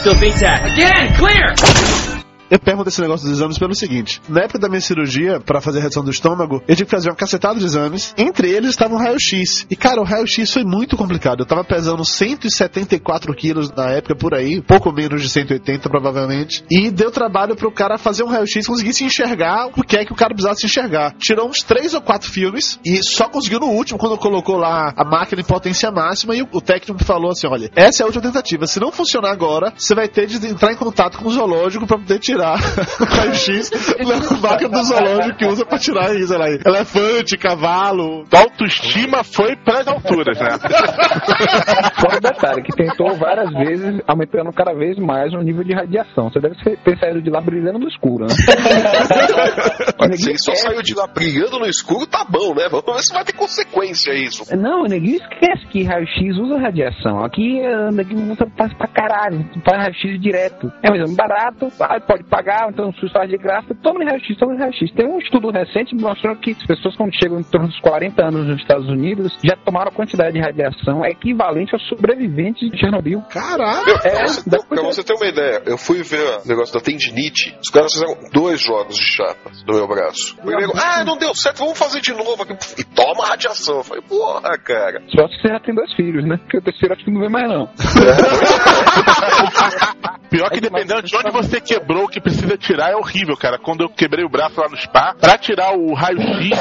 [0.01, 0.65] Still VTAC.
[0.65, 2.16] Again, clear.
[2.51, 5.79] Eu pergunto esse negócio dos exames pelo seguinte: na época da minha cirurgia, pra fazer
[5.79, 8.15] a redução do estômago, eu tive que fazer uma cacetada de exames.
[8.17, 9.67] Entre eles estava um raio-x.
[9.69, 11.41] E, cara, o raio-x foi muito complicado.
[11.41, 16.65] Eu tava pesando 174 quilos na época por aí, pouco menos de 180 provavelmente.
[16.71, 20.13] E deu trabalho pro cara fazer um raio-x conseguir se enxergar o que é que
[20.13, 21.15] o cara precisava se enxergar.
[21.19, 25.05] Tirou uns três ou quatro filmes e só conseguiu no último, quando colocou lá a
[25.05, 26.37] máquina em potência máxima.
[26.37, 28.67] E o técnico falou assim: olha, essa é a última tentativa.
[28.67, 31.99] Se não funcionar agora, você vai ter de entrar em contato com o zoológico pra
[31.99, 36.49] poder tirar o raio-x na máquina do zoológico que usa pra tirar aí, sei lá,
[36.49, 38.24] elefante, cavalo.
[38.32, 40.51] A autoestima foi pras alturas, né?
[42.01, 46.30] Fora o detalhe, que tentou várias vezes, aumentando cada vez mais o nível de radiação.
[46.30, 48.34] Você deve ter saído de lá brilhando no escuro, né?
[50.16, 52.68] Se ele só saiu de lá brilhando no escuro, tá bom, né?
[52.70, 54.45] Vamos ver se vai ter consequência isso.
[54.57, 57.24] Não, o neguinho esquece que raio-x usa radiação.
[57.24, 60.72] Aqui o neguinho usa pra, pra caralho, faz raio-x direto.
[60.82, 61.68] É um exame barato,
[62.07, 64.91] pode pagar, então se faz de graça, toma raio-x, toma raio-x.
[64.93, 68.47] Tem um estudo recente mostrando que as pessoas quando chegam em torno dos 40 anos
[68.47, 73.22] nos Estados Unidos já tomaram a quantidade de radiação equivalente aos sobreviventes de Chernobyl.
[73.31, 73.85] Caralho!
[73.85, 77.70] Pra, você, pra você ter uma ideia, eu fui ver o negócio da tendinite, os
[77.70, 80.37] caras fizeram dois jogos de chapa no meu braço.
[80.37, 82.57] Primeiro, ah, não deu certo, vamos fazer de novo aqui.
[82.79, 83.79] E toma radiação.
[83.79, 85.03] Eu falei, porra, cara.
[85.09, 86.37] Só que você já tem dois filhos, né?
[86.39, 87.66] Porque o terceiro acho que não vem mais, não.
[90.31, 93.59] Pior que dependendo de onde você quebrou, o que precisa tirar é horrível, cara.
[93.59, 96.59] Quando eu quebrei o braço lá no spa, pra tirar o raio-x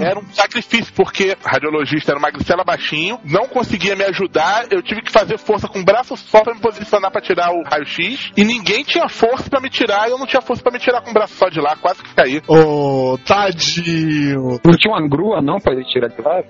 [0.00, 4.82] era um sacrifício, porque o radiologista era uma magricela baixinho, não conseguia me ajudar, eu
[4.82, 8.32] tive que fazer força com o braço só pra me posicionar pra tirar o raio-x,
[8.36, 11.02] e ninguém tinha força pra me tirar, e eu não tinha força pra me tirar
[11.02, 12.42] com o braço só de lá, quase que caí.
[12.48, 14.58] Ô, oh, tadinho!
[14.64, 16.42] Não tinha uma grua não pra ele tirar de lá?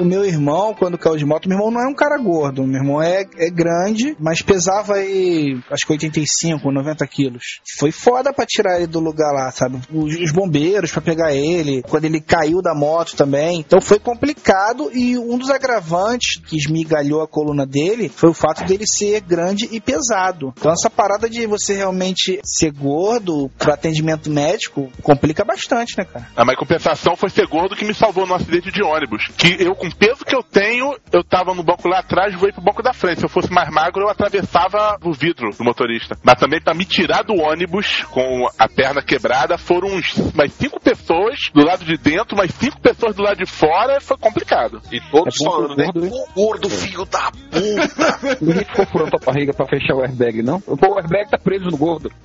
[0.00, 2.80] o meu irmão, quando caiu de moto, meu irmão não é um cara gordo, meu
[2.80, 7.60] irmão é, é grande, mas pesava aí, acho que 85, 90 quilos.
[7.78, 9.80] Foi foda pra tirar ele do lugar lá, sabe?
[9.92, 13.60] Os, os bombeiros pra pegar ele, quando ele caiu da moto também.
[13.60, 18.64] Então foi complicado e um dos agravantes que esmigalhou a coluna dele foi o fato
[18.64, 20.52] dele ser grande e pesado.
[20.56, 26.28] Então essa parada de você realmente ser gordo pro atendimento médico complica bastante, né, cara?
[26.36, 29.28] A minha compensação foi ser gordo que me salvou no acidente de ônibus.
[29.36, 32.52] Que eu, com o peso que eu tenho, eu tava no banco lá atrás, voei
[32.52, 33.20] pro banco da frente.
[33.20, 36.03] Se eu fosse mais magro, eu atravessava o vidro do motorista.
[36.22, 40.80] Mas também para me tirar do ônibus com a perna quebrada, foram uns, mais cinco
[40.80, 44.80] pessoas do lado de dentro, mais cinco pessoas do lado de fora, foi complicado.
[44.92, 45.90] E todos é falando, né?
[45.94, 48.38] O gordo filho da puta!
[48.40, 50.62] Ninguém ficou furando a barriga pra fechar o airbag, não?
[50.66, 52.10] O airbag tá preso no gordo.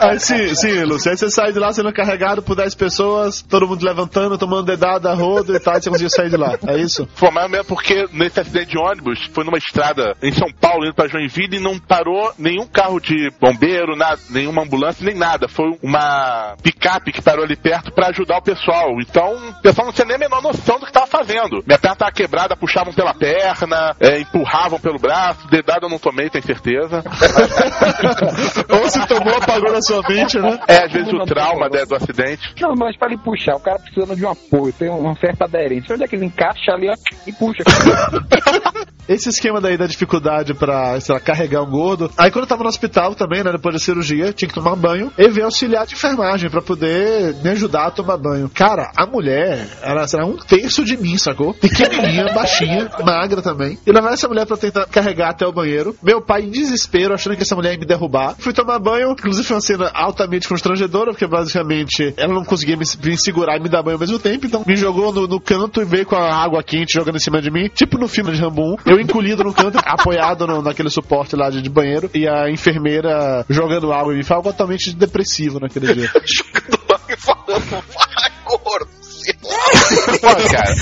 [0.00, 1.10] Aí, sim, sim, Lúcio.
[1.10, 5.12] Aí você sai de lá sendo carregado por 10 pessoas, todo mundo levantando, tomando dedada,
[5.14, 6.58] rodo e tal, e você conseguiu sair de lá.
[6.66, 7.08] É isso?
[7.14, 10.94] Foi mais mesmo porque nesse acidente de ônibus foi numa estrada em São Paulo, indo
[10.94, 15.48] pra Joinville, e não parou nenhum carro de bombeiro, nada, nenhuma ambulância, nem nada.
[15.48, 19.00] Foi uma picape que parou ali perto para ajudar o pessoal.
[19.00, 21.62] Então, o pessoal não tinha nem a menor noção do que tava fazendo.
[21.66, 26.30] Minha perna tava quebrada, puxavam pela perna, é, empurravam pelo braço, dedada eu não tomei,
[26.30, 27.02] tenho certeza.
[28.70, 30.58] Ou se tomou, apagou na sua mente, né?
[30.68, 32.54] É, às vezes o trauma né, do acidente.
[32.60, 35.94] Não, mas para ele puxar, o cara precisando de um apoio, tem uma certa aderência.
[35.94, 36.94] Onde é que ele encaixa ali ó,
[37.26, 37.62] e puxa?
[39.06, 42.10] Esse esquema daí da dificuldade pra, sei lá, carregar um gordo.
[42.16, 45.12] Aí quando eu tava no hospital também, né, depois da cirurgia, tinha que tomar banho,
[45.16, 48.48] e veio auxiliar de enfermagem pra poder me ajudar a tomar banho.
[48.48, 51.54] Cara, a mulher, ela era um terço de mim, sacou?
[51.54, 53.78] Pequenininha, baixinha, magra também.
[53.86, 55.94] E levar essa mulher pra tentar carregar até o banheiro.
[56.02, 58.34] Meu pai em desespero, achando que essa mulher ia me derrubar.
[58.38, 62.84] Fui tomar banho, inclusive foi uma cena altamente constrangedora, porque basicamente ela não conseguia me,
[63.02, 65.80] me segurar e me dar banho ao mesmo tempo, então me jogou no, no canto
[65.80, 68.40] e veio com a água quente jogando em cima de mim, tipo no filme de
[68.40, 68.76] Rambo 1.
[68.86, 73.92] Eu encolhido no canto, apoiado no, naquele suporte lá de, banheiro, e a enfermeira jogando
[73.92, 74.22] água mim.
[74.22, 76.10] Foi algo totalmente depressivo naquele dia.
[76.24, 79.03] jogando água e falando, vai, gordo.
[79.40, 80.74] Pô, cara.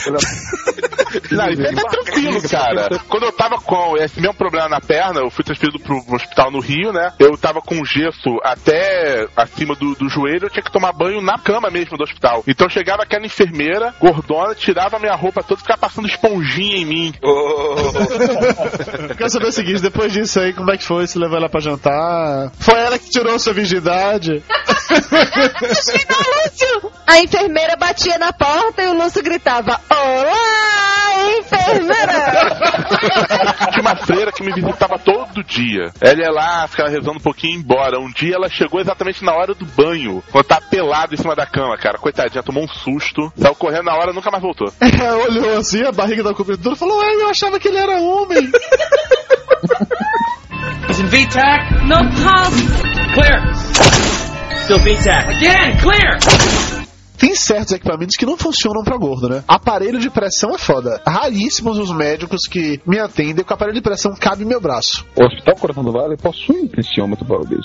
[1.31, 2.89] Não, isso é tranquilo, cara.
[3.09, 6.61] Quando eu tava com esse mesmo problema na perna, eu fui transferido pro hospital no
[6.61, 7.13] Rio, né?
[7.19, 11.39] Eu tava com gesso até acima do, do joelho, eu tinha que tomar banho na
[11.39, 12.43] cama mesmo do hospital.
[12.47, 17.15] Então chegava aquela enfermeira, gordona, tirava minha roupa toda e ficava passando esponjinha em mim.
[17.23, 19.15] Oh.
[19.17, 21.07] Quero saber o seguinte, depois disso aí, como é que foi?
[21.07, 22.53] Você levou ela pra jantar?
[22.59, 24.43] Foi ela que tirou sua virgindade?
[27.07, 32.33] A enfermeira batia na porta e o Lúcio gritava: Olá, enfermeira!
[33.73, 35.93] Tinha uma freira que me visitava todo dia.
[36.01, 37.99] Ela ia lá, ficava rezando um pouquinho e ia embora.
[37.99, 41.47] Um dia ela chegou exatamente na hora do banho, quando tava pelado em cima da
[41.47, 41.99] cama, cara.
[41.99, 44.73] Coitadinha, tomou um susto, saiu correndo na hora nunca mais voltou.
[45.03, 48.01] É, olhou assim, a barriga da cobertura e falou: Ué, eu achava que ele era
[48.01, 48.53] homem.
[50.89, 51.87] He's in VTAC.
[51.87, 52.67] No pulse.
[53.15, 53.55] Clear.
[54.65, 55.29] Still VTAC.
[55.29, 56.82] Again, clear.
[57.23, 59.45] Tem certos equipamentos que não funcionam pra gordo, né?
[59.47, 61.01] Aparelho de pressão é foda.
[61.07, 65.07] Raríssimos os médicos que me atendem com aparelho de pressão cabe em meu braço.
[65.17, 67.63] O Hospital Coração do Vale possui um tensiômetro para obeso.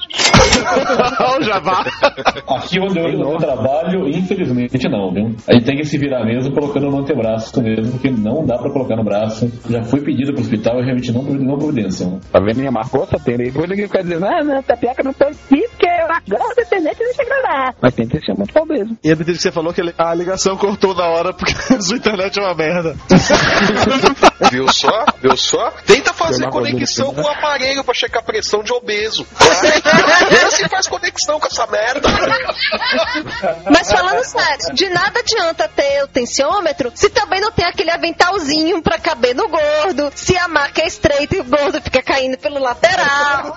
[1.40, 1.84] o Jabá.
[2.48, 5.36] Aqui onde eu, eu trabalho, infelizmente não, viu?
[5.48, 8.72] A gente tem que se virar mesmo colocando no antebraço mesmo, porque não dá pra
[8.72, 9.52] colocar no braço.
[9.68, 12.20] Já foi pedido pro hospital e realmente não, não providenciam.
[12.32, 12.58] Tá vendo?
[12.58, 13.50] Minha marcou essa tenda aí.
[13.50, 17.14] Depois ninguém fica dizendo, ah, não, tapioca não tem aqui, porque agora a internet não
[17.14, 17.74] chega lá.
[17.82, 18.96] Mas tem tensiômetro para obeso.
[19.04, 19.10] E
[19.47, 22.54] que você falou que a ligação cortou na hora porque a sua internet é uma
[22.54, 22.96] merda.
[24.52, 25.06] Viu só?
[25.22, 25.72] Viu só?
[25.86, 29.26] Tenta fazer conexão com o aparelho pra checar a pressão de obeso.
[30.30, 32.08] Vê se faz conexão com essa merda.
[33.72, 38.82] Mas falando sério, de nada adianta ter o tensiômetro se também não tem aquele aventalzinho
[38.82, 42.60] pra caber no gordo, se a marca é estreita e o gordo fica caindo pelo
[42.60, 43.56] lateral.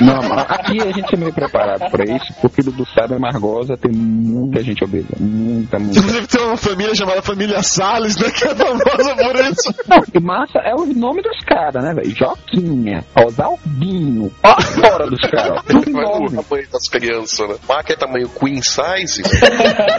[0.00, 4.62] Não, aqui a gente é meio preparado pra isso, porque do Sábio Margosa tem muita
[4.62, 4.97] gente obesa.
[5.18, 5.98] Muita, muita.
[5.98, 8.30] Inclusive tem uma família chamada Família Salles, né?
[8.30, 9.74] Que é famosa por isso.
[9.88, 12.14] Não, e massa é o nome dos caras, né, velho?
[12.14, 15.62] Joquinha, Osaldinho, ó, fora dos caras.
[15.64, 17.56] Tudo o tamanho das crianças, né?
[17.68, 19.22] Marca é tamanho queen size.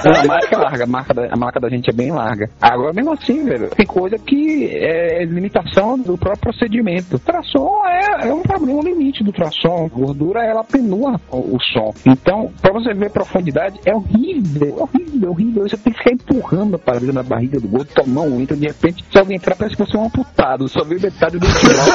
[0.05, 2.49] Não, a marca é larga, a marca, da, a marca da gente é bem larga.
[2.61, 7.19] Agora, mesmo assim, velho, tem coisa que é limitação do próprio procedimento.
[7.19, 9.87] Tração é, é um problema, um limite do tração.
[9.89, 11.93] Gordura, ela atenua o, o som.
[12.05, 15.63] Então, pra você ver profundidade, é horrível, é horrível, é horrível.
[15.63, 18.67] Você tem que ficar empurrando a parede na barriga do gordo, tomar um entra, de
[18.67, 21.85] repente, se alguém entrar, parece que você é um amputado, só vê metade do final.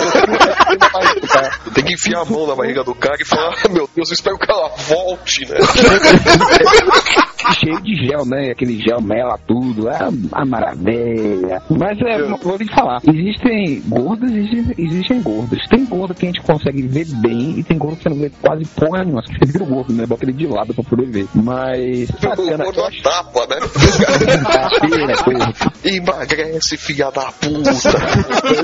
[1.75, 4.15] Tem que enfiar a mão na barriga do cara e falar: "Ah, Meu Deus, eu
[4.15, 5.57] espero que ela volte, né?
[7.53, 8.51] cheio de gel, né?
[8.51, 11.63] Aquele gel mela tudo, é uma maravilha.
[11.71, 15.59] Mas é, vou te falar, existem gordas e existem, existem gordas.
[15.69, 18.31] Tem gordo que a gente consegue ver bem e tem gordo que você não vê
[18.41, 19.23] quase porra nenhuma.
[19.23, 20.07] Você vira o gordo, né?
[20.07, 21.27] Bota ele de lado pra poder ver.
[21.35, 22.09] Mas.
[22.75, 23.61] gordo a tapa, né?
[25.85, 27.71] Emagrece, filha da puta.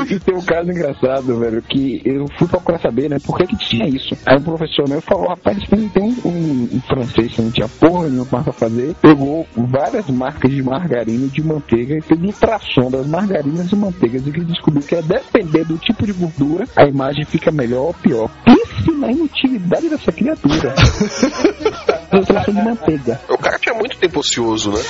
[0.09, 3.57] E tem um caso engraçado, velho, que eu fui procurar saber, né, por que que
[3.57, 4.17] tinha isso.
[4.27, 7.69] Aí o professor meu falou, rapaz, tem tem um, um, um francês que não tinha
[7.69, 12.91] porra nenhuma pra fazer, pegou várias marcas de margarina e de manteiga e fez ultrassom
[12.91, 16.85] das margarinas e manteigas e que descobriu que a depender do tipo de gordura, a
[16.87, 18.31] imagem fica melhor ou pior.
[18.45, 20.75] Pense na inutilidade dessa criatura.
[22.19, 23.21] ultrassom de manteiga.
[23.29, 24.81] O cara tinha muito tempo ocioso, né?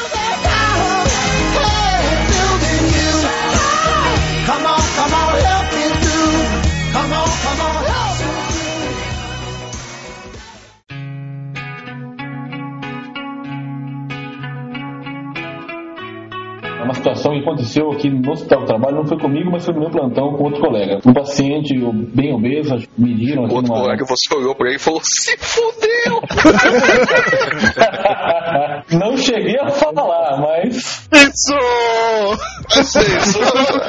[4.47, 5.70] Come on, come on, help
[16.81, 19.75] É uma situação que aconteceu aqui no hospital do trabalho, não foi comigo, mas foi
[19.75, 20.99] no meu plantão com outro colega.
[21.07, 21.75] Um paciente
[22.15, 23.83] bem obeso, mediram aqui Outro numa...
[23.83, 26.21] colega, você olhou pra ele e falou: Se fudeu!
[28.99, 31.09] Não cheguei a falar, mas.
[31.13, 31.55] Isso!
[32.81, 33.39] Isso, isso.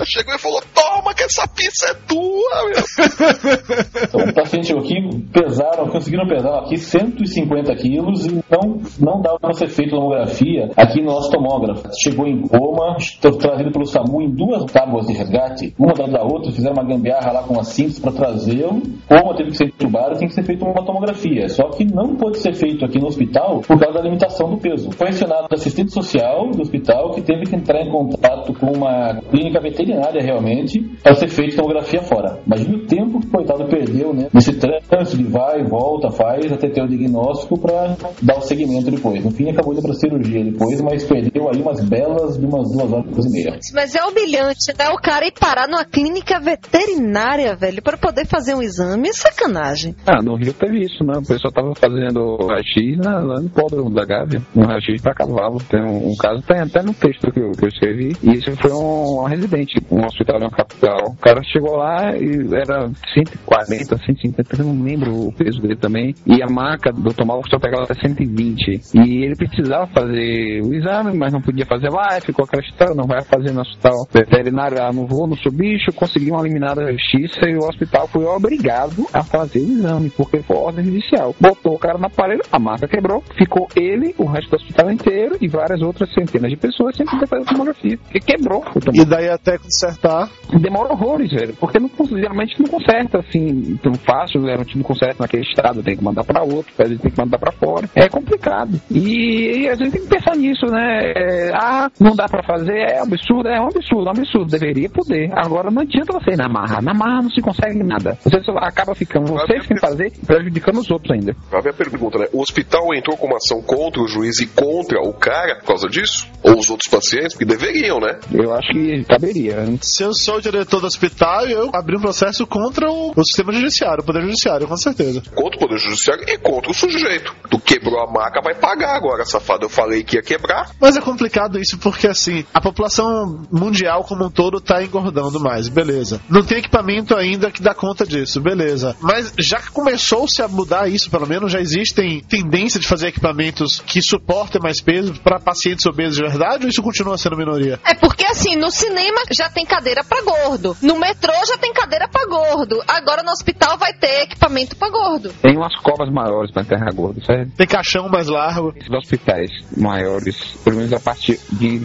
[0.06, 2.22] Chegou e falou: Toma, que essa pizza é tua,
[2.68, 4.28] meu.
[4.28, 9.70] O paciente aqui, pesaram, conseguiram pesar aqui 150 quilos e não, não dava para ser
[9.70, 11.84] feita tomografia aqui no nosso tomógrafo.
[12.02, 12.81] Chegou em coma,
[13.22, 16.84] foi trazido pelo SAMU em duas tábuas de resgate, uma atrás da outra, fizeram uma
[16.84, 18.82] gambiarra lá com as cintas para trazê-lo.
[19.08, 21.48] Coma teve que ser entubado, tem que ser feita uma tomografia.
[21.50, 24.92] Só que não pode ser feito aqui no hospital por causa da limitação do peso.
[24.92, 29.22] Foi acionado o assistente social do hospital que teve que entrar em contato com uma
[29.30, 32.40] clínica veterinária realmente para ser feita tomografia fora.
[32.46, 34.28] Imagina o tempo que o coitado perdeu, né?
[34.34, 39.24] Nesse trânsito de vai, volta, faz, até ter o diagnóstico para dar o segmento depois.
[39.24, 42.92] No fim, acabou indo para cirurgia depois, mas perdeu aí umas belas de umas duas
[42.92, 43.60] horas e meia.
[43.74, 44.90] Mas é humilhante, né?
[44.90, 49.10] O cara ir parar numa clínica veterinária, velho, pra poder fazer um exame.
[49.10, 49.96] É sacanagem.
[50.06, 51.14] Ah, no Rio teve isso, né?
[51.18, 55.60] O pessoal tava fazendo raio-x na- lá no pódromo da Gávea, um raio-x pra cavalo.
[55.70, 58.52] Tem um, um caso, tem até no texto que eu, que eu escrevi, e isso
[58.58, 61.12] foi um, um residente, um hospital na capital.
[61.12, 66.16] O cara chegou lá e era 140, 150, eu não lembro o peso dele também,
[66.26, 68.82] e a marca do tomógrafo só pegava até 120.
[68.96, 72.96] E ele precisava fazer o exame, mas não podia fazer lá, e ficou aquela história,
[72.96, 76.92] não vai fazer no hospital veterinário, ah, não vou no seu bicho, conseguiu uma eliminada
[76.92, 81.36] justiça e o hospital foi obrigado a fazer o exame, porque foi ordem judicial.
[81.40, 85.38] Botou o cara na parede, a marca quebrou, ficou ele, o resto do hospital inteiro
[85.42, 87.98] e várias outras centenas de pessoas sem poder fazer tomografia.
[87.98, 90.30] Porque quebrou E daí até consertar.
[90.60, 95.44] Demora horrores, velho, porque não, geralmente não conserta assim tão fácil, geralmente não conserta naquele
[95.44, 97.90] estado, tem que mandar pra outro, às vezes tem que mandar pra fora.
[97.96, 98.80] É complicado.
[98.90, 101.14] E, e a gente tem que pensar nisso, né?
[101.16, 104.90] É, ah, não dá pra fazer, é absurdo, é um absurdo, é um absurdo, deveria
[104.90, 105.32] poder.
[105.34, 108.18] Agora não adianta você ir na marra, na marra não se consegue nada.
[108.24, 111.36] Você só acaba ficando, vocês que fazer, prejudicando os outros ainda.
[111.52, 112.28] A minha pergunta, né?
[112.34, 115.88] O hospital entrou com uma ação contra o juiz e contra o cara por causa
[115.88, 116.28] disso?
[116.44, 117.34] Ou os outros pacientes?
[117.34, 118.20] Porque deveriam, né?
[118.34, 119.66] Eu acho que caberia.
[119.82, 123.52] Se eu sou o diretor do hospital, eu abri um processo contra o, o sistema
[123.54, 125.22] judiciário, o poder judiciário, com certeza.
[125.34, 127.36] Contra o Poder Judiciário e contra o sujeito.
[127.50, 129.66] Tu quebrou a maca, vai pagar agora, safado.
[129.66, 130.72] Eu falei que ia quebrar.
[130.80, 135.68] Mas é complicado isso porque, assim, a população mundial como um todo tá engordando mais,
[135.68, 136.22] beleza.
[136.30, 138.96] Não tem equipamento ainda que dá conta disso, beleza.
[139.02, 143.80] Mas já que começou-se a mudar isso, pelo menos, já existem tendência de fazer equipamentos
[143.80, 147.80] que suportem mais peso para pacientes obesos de verdade ou isso continua sendo minoria?
[147.86, 150.76] É porque assim, no cinema já tem cadeira pra gordo.
[150.82, 152.82] No metrô já tem cadeira pra gordo.
[152.88, 155.34] Agora no hospital vai ter equipamento pra gordo.
[155.42, 157.52] Tem umas covas maiores para enterrar gordo, certo?
[157.56, 158.74] Tem caixão mais largo.
[158.76, 161.80] Esses hospitais maiores, pelo menos a parte de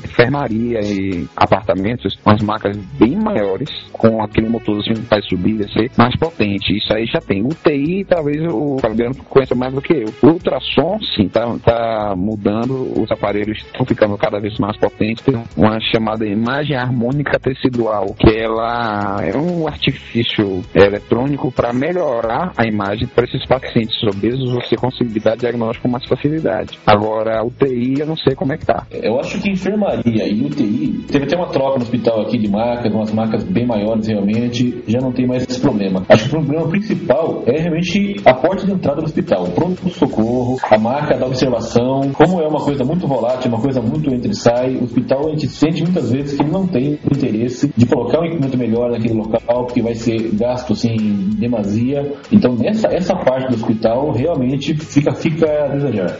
[0.46, 5.90] enfermaria e apartamentos, umas macas bem maiores, com aquele motorzinho que faz subir e descer,
[5.96, 6.76] mais potente.
[6.76, 7.44] Isso aí já tem.
[7.44, 10.12] UTI, talvez o Fabiano conheça mais do que eu.
[10.22, 15.24] O ultrassom, sim, tá, tá mudando, os aparelhos estão ficando cada vez mais potentes.
[15.24, 22.66] Tem uma chamada imagem harmônica tecidual, que ela é um artifício eletrônico para melhorar a
[22.66, 26.78] imagem para esses pacientes obesos, você conseguir dar diagnóstico com mais facilidade.
[26.86, 28.86] Agora, UTI, eu não sei como é que tá.
[28.90, 32.92] Eu acho que enfermaria e UTI teve até uma troca no hospital aqui de macas,
[32.92, 36.04] umas macas bem maiores realmente, já não tem mais esse problema.
[36.08, 40.58] Acho que o problema principal é realmente a porta de entrada do hospital, o pronto-socorro,
[40.70, 44.34] a marca da observação, como é uma coisa muito volátil, uma coisa muito entra e
[44.34, 48.24] sai, o hospital a gente sente muitas vezes que não tem interesse de colocar um
[48.24, 52.14] equipamento melhor naquele local, porque vai ser gasto assim em demasia.
[52.32, 56.18] Então nessa essa parte do hospital realmente fica, fica a desejar.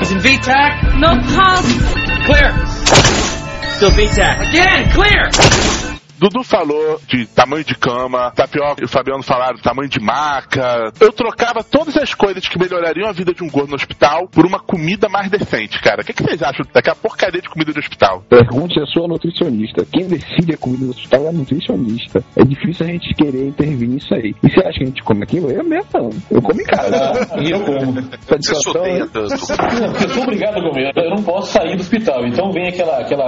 [0.00, 0.98] He's in VTAC.
[0.98, 2.02] No pulse.
[2.26, 3.21] Clear.
[3.82, 4.48] Still VTAC.
[4.48, 5.91] Again, clear.
[6.22, 10.92] Dudu falou de tamanho de cama, Tapioca e o Fabiano falaram de tamanho de maca.
[11.00, 14.46] Eu trocava todas as coisas que melhorariam a vida de um gordo no hospital por
[14.46, 16.02] uma comida mais decente, cara.
[16.02, 18.22] O que, que vocês acham daquela porcaria de comida de hospital?
[18.28, 19.84] Pergunte a sua nutricionista.
[19.92, 22.24] Quem decide a comida do hospital é a nutricionista.
[22.36, 24.32] É difícil a gente querer intervir nisso aí.
[24.44, 25.50] E você acha que a gente come aquilo?
[25.50, 26.10] Eu mesmo não.
[26.30, 27.36] Eu como em casa.
[27.40, 28.00] E eu como.
[28.20, 29.00] Satisfação, né?
[29.00, 30.92] Não, porque eu sou obrigado a comer.
[30.94, 32.24] Eu não posso sair do hospital.
[32.26, 33.26] Então vem aquela, aquela,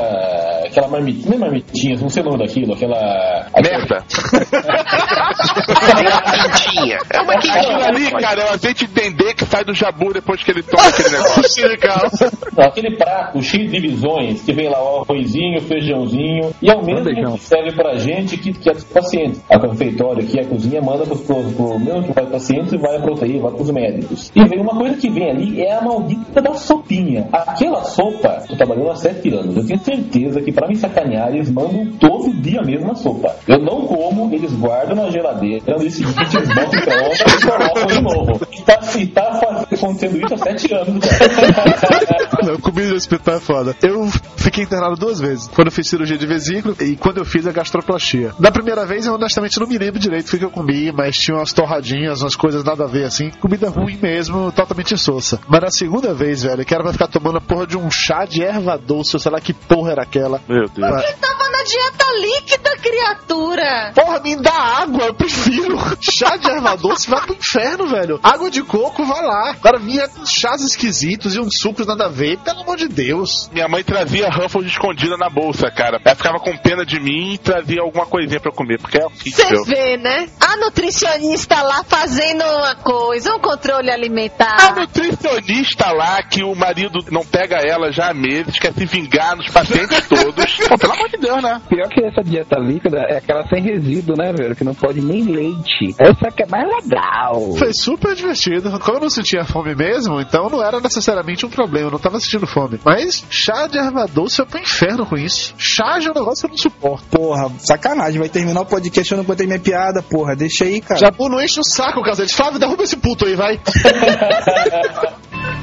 [0.64, 3.46] aquela marmitinha, não é marmitinha, não sei o nome daquilo, aquela.
[3.62, 4.04] Merda.
[5.94, 6.98] Quentinha.
[7.10, 10.42] É uma Aquilo ali, cara, é o azeite de dendê que sai do jabu depois
[10.42, 11.10] que ele toma aquele
[11.68, 12.30] negócio.
[12.56, 16.84] Não, aquele prato cheio de divisões, que vem lá o arrozinho, feijãozinho, e é o
[16.84, 17.32] mesmo Bandejão.
[17.36, 19.40] que serve pra gente que, que é dos pacientes.
[19.50, 22.76] A refeitório aqui, a cozinha, manda pros, pros, pro mesmo que vai para pacientes e
[22.78, 24.32] vai pra UTI, vai pros médicos.
[24.34, 27.28] E vem uma coisa que vem ali, é a maldita da sopinha.
[27.32, 31.50] Aquela sopa, eu trabalhando há sete anos, eu tenho certeza que pra me sacanear, eles
[31.50, 33.34] mandam todo dia mesmo a sopa.
[33.46, 37.86] Eu não como, eles guardam na geladeira, dia seguinte eles botam em pronta e colocam
[37.86, 38.48] de novo.
[38.52, 42.44] E tá, e tá acontecendo isso há sete anos, cara.
[42.44, 43.76] Não, comida de hospital é foda.
[43.82, 45.48] Eu fiquei internado duas vezes.
[45.48, 48.32] Quando eu fiz cirurgia de vesícula e quando eu fiz a gastroplastia.
[48.38, 51.36] Da primeira vez, eu honestamente não me lembro direito o que eu comi, mas tinha
[51.36, 53.30] umas torradinhas, umas coisas nada a ver assim.
[53.40, 55.40] Comida ruim mesmo, totalmente insossa.
[55.48, 58.24] Mas na segunda vez, velho, que era pra ficar tomando a porra de um chá
[58.24, 60.40] de erva doce, ou sei lá que porra era aquela.
[60.48, 61.02] Meu Deus.
[61.02, 63.92] Ele tava na dieta líquida, criatura.
[63.94, 65.73] Porra, me dá água, eu prefiro.
[66.00, 68.20] Chá de erva doce, vai pro inferno, velho.
[68.22, 69.50] Água de coco, vai lá.
[69.52, 73.48] Agora vinha com chás esquisitos e uns sucos nada a ver, pelo amor de Deus.
[73.52, 75.98] Minha mãe trazia Ruffles escondida na bolsa, cara.
[76.04, 79.02] Ela ficava com pena de mim e trazia alguma coisinha pra eu comer, porque é
[79.08, 79.64] Você horrível.
[79.64, 80.28] vê, né?
[80.40, 84.56] A nutricionista lá fazendo uma coisa, um controle alimentar.
[84.60, 89.36] A nutricionista lá que o marido não pega ela já há meses, quer se vingar
[89.36, 90.56] nos pacientes todos.
[90.68, 91.60] Pô, pelo amor de Deus, né?
[91.68, 94.54] Pior que essa dieta líquida é aquela sem resíduo, né, velho?
[94.56, 95.63] Que não pode nem leite.
[95.98, 97.54] Essa que é mais legal.
[97.56, 98.70] Foi super divertido.
[98.78, 102.20] Como eu não sentia fome mesmo, então não era necessariamente um problema, eu não tava
[102.20, 102.78] sentindo fome.
[102.84, 105.54] Mas chá de erva doce eu pro inferno com isso.
[105.58, 107.04] Chá já é um negócio que eu não suporto.
[107.10, 108.20] Porra, sacanagem.
[108.20, 110.36] Vai terminar o podcast eu não contei minha piada, porra.
[110.36, 111.00] Deixa aí, cara.
[111.00, 112.34] Jabu não enche o saco, cacete.
[112.34, 113.60] Flávio, derruba esse puto aí, vai.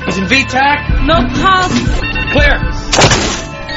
[0.07, 1.05] He's in VTAC.
[1.05, 1.85] No pulse.
[2.31, 2.59] Clear.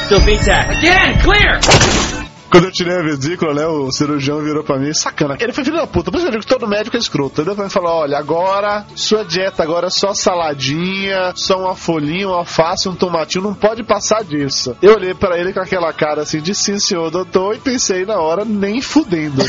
[0.06, 0.70] Still VTAC.
[0.70, 2.23] Again, clear.
[2.54, 5.36] Quando eu tirei a vesícula, né, o cirurgião virou pra mim, sacana.
[5.40, 7.40] Ele foi filho da puta, por isso eu digo que todo médico é escroto.
[7.40, 12.88] Ele falou: olha, agora, sua dieta agora é só saladinha, só uma folhinha, um alface,
[12.88, 14.76] um tomatinho, não pode passar disso.
[14.80, 18.20] Eu olhei pra ele com aquela cara assim de sim, senhor doutor, e pensei na
[18.20, 19.44] hora, nem fudendo, né?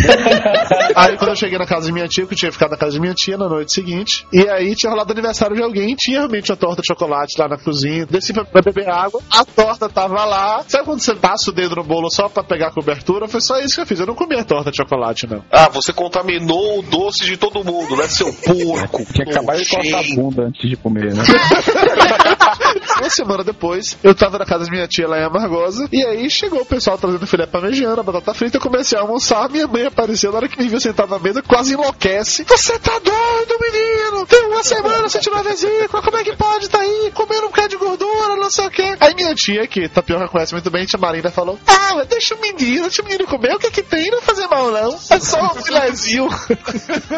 [0.97, 2.93] aí quando eu cheguei na casa de minha tia, que eu tinha ficado na casa
[2.93, 6.51] de minha tia na noite seguinte, e aí tinha rolado aniversário de alguém, tinha realmente
[6.51, 10.25] a torta de chocolate lá na cozinha, desci pra, pra beber água, a torta tava
[10.25, 10.63] lá.
[10.67, 12.94] Sabe quando você passa o dedo no bolo só pra pegar a cobertura?
[13.27, 13.99] Foi só isso que eu fiz.
[13.99, 15.43] Eu não comi a torta de chocolate, não.
[15.51, 19.05] Ah, você contaminou o doce de todo mundo, né, seu porco?
[19.13, 21.23] Tinha acabado de cortar a bunda antes de comer, né?
[22.99, 26.29] Uma semana depois, eu tava na casa da minha tia lá em Amargosa, e aí
[26.29, 30.31] chegou o pessoal trazendo filé parmegiana, batata frita, eu comecei a almoçar, minha mãe apareceu,
[30.31, 32.45] na hora que me viu sentado na mesa, quase enlouquece.
[32.47, 34.25] Você tá doido, menino?
[34.25, 37.49] Tem uma semana você tirou a vesícula, como é que pode tá aí, comendo um
[37.49, 38.95] bocado de gordura, não sei o quê.
[38.99, 42.41] Aí minha tia, que Tapioca conhece muito bem, tia Marina, falou, ah, mas deixa o
[42.41, 44.09] menino, deixa o menino comer, o que que tem?
[44.09, 46.27] Não fazer mal não, é só um filézinho.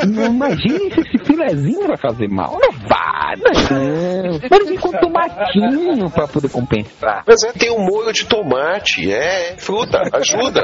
[0.08, 2.58] Não imagine se esse filezinho vai fazer mal.
[2.60, 4.40] Não vai, não.
[4.50, 7.24] Mas vir com tomatinho pra poder compensar.
[7.28, 10.62] Mas é, tem um molho de tomate, é, fruta, ajuda.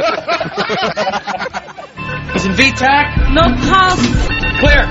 [2.36, 3.30] Is in VTAC?
[3.32, 4.12] No pulse.
[4.60, 4.88] Clear.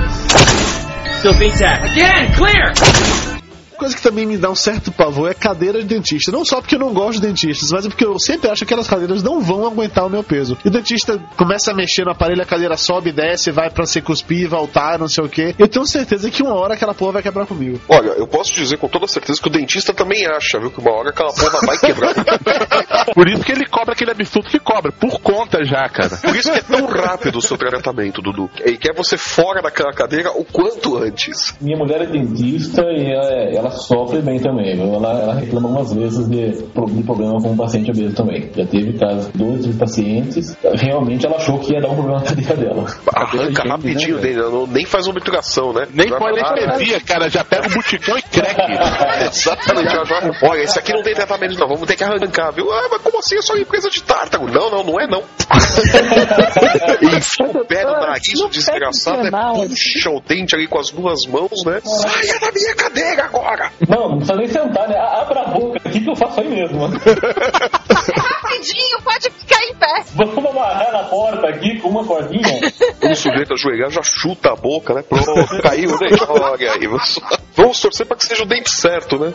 [1.19, 1.85] Still VTAC.
[1.85, 3.42] Again, clear.
[3.83, 6.31] Coisa que também me dá um certo pavor é cadeira de dentista.
[6.31, 8.73] Não só porque eu não gosto de dentistas, mas é porque eu sempre acho que
[8.73, 10.57] aquelas cadeiras não vão aguentar o meu peso.
[10.65, 14.01] E o dentista começa a mexer no aparelho, a cadeira sobe, desce, vai pra se
[14.01, 15.57] cuspir, voltar, não sei o que.
[15.59, 17.81] Eu tenho certeza que uma hora aquela porra vai quebrar comigo.
[17.89, 20.93] Olha, eu posso dizer com toda certeza que o dentista também acha, viu, que uma
[20.93, 22.15] hora aquela porra vai quebrar.
[23.13, 26.17] Por isso que ele cobra aquele absurdo que cobra, por conta já, cara.
[26.19, 28.49] Por isso que é tão rápido o seu tratamento, Dudu.
[28.65, 31.53] E quer você fora daquela cadeira o quanto antes.
[31.61, 34.77] Minha mulher é dentista e ela, ela sofre bem também.
[34.77, 34.95] viu?
[34.95, 38.51] Ela, ela reclama algumas vezes de, de problema com o paciente obeso também.
[38.55, 40.57] Já teve casos de dois de pacientes.
[40.75, 42.87] Realmente ela achou que ia dar um problema na cadeira dela.
[43.15, 45.87] Arranca rapidinho dele, não- nem faz obturação, né?
[45.93, 48.61] Nem lá, anestesia, cara, já pega o buticão e creque.
[49.31, 50.31] Exatamente, já, já.
[50.43, 51.69] Olha, esse aqui não tem tratamento, não.
[51.69, 52.71] Vamos ter que arrancar, viu?
[52.73, 53.37] Ah, mas como assim?
[53.37, 54.47] É só empresa de tártaro.
[54.51, 55.23] Não, não, não é não.
[57.17, 59.31] Enfia o pé no nariz, o desgraçado, né?
[59.69, 61.81] Puxa o dente ali com as duas mãos, né?
[61.85, 63.52] Saia da minha cadeira agora!
[63.89, 64.97] Não, não precisa nem sentar, né?
[64.97, 66.87] Abra a boca aqui que eu faço aí mesmo.
[68.17, 70.05] Rapidinho, pode ficar em pé.
[70.15, 72.43] Vamos amarrar na porta aqui com uma cordinha.
[73.01, 75.03] Quando o sujeito ajoelhar, já chuta a boca, né?
[75.03, 76.23] Pronto, caiu dente.
[76.29, 77.21] Olha aí, vamos-
[77.83, 79.33] torcer pra que seja o dente certo, né?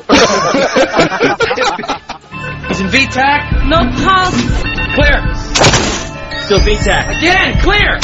[2.69, 3.55] Is in VTAC?
[3.65, 4.47] No pulse.
[4.95, 5.35] Clear.
[6.43, 7.09] Still VTAC.
[7.17, 7.99] Again, clear.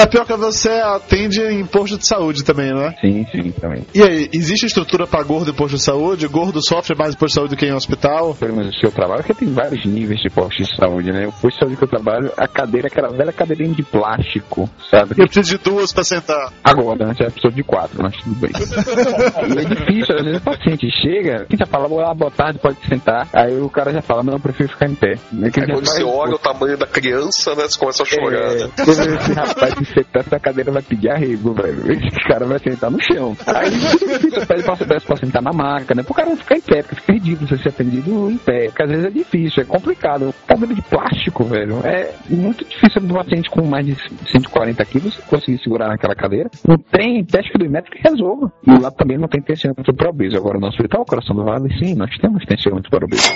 [0.00, 2.94] Tapioca, você atende em posto de saúde também, não é?
[3.02, 3.84] Sim, sim, também.
[3.94, 6.26] E aí, existe estrutura pra gordo em posto de saúde?
[6.26, 8.34] Gordo sofre mais em posto de saúde do que em hospital?
[8.34, 11.26] Pelo menos o seu trabalho, porque tem vários níveis de posto de saúde, né?
[11.26, 14.70] O posto de saúde que eu trabalho, a cadeira é aquela velha cadeirinha de plástico,
[14.90, 15.16] sabe?
[15.18, 16.50] Eu preciso de duas pra sentar.
[16.64, 18.52] Agora, antes era pessoa de quatro, mas tudo bem.
[18.56, 22.78] e é difícil, às vezes o paciente chega, quem já fala, ah, boa tarde, pode
[22.88, 23.28] sentar.
[23.34, 25.18] Aí o cara já fala, não, eu prefiro ficar em pé.
[25.42, 27.64] Aí quando você olha o tamanho da criança, né?
[27.64, 28.62] Você começa a chorar, né?
[28.62, 31.92] É, Quando esse rapaz sentar, essa cadeira vai pedir arrego, velho.
[31.92, 33.36] Esse cara vai sentar no chão.
[33.46, 36.02] Aí difícil, pede pra, pede pra sentar na maca, né?
[36.02, 38.66] Pro cara não ficar em pé, porque fica ridículo você ser atendido em pé.
[38.66, 40.34] Porque às vezes é difícil, é complicado.
[40.46, 41.80] Cadeira de plástico, velho.
[41.84, 43.96] É muito difícil do paciente com mais de
[44.32, 46.50] 140 quilos conseguir segurar naquela cadeira.
[46.66, 48.52] Não tem teste do médico que resolva.
[48.66, 50.36] E lá também não tem tensionômetro para obeso.
[50.36, 53.30] Agora no hospital, Coração do Vale, sim, nós temos tensionômetro para obeso.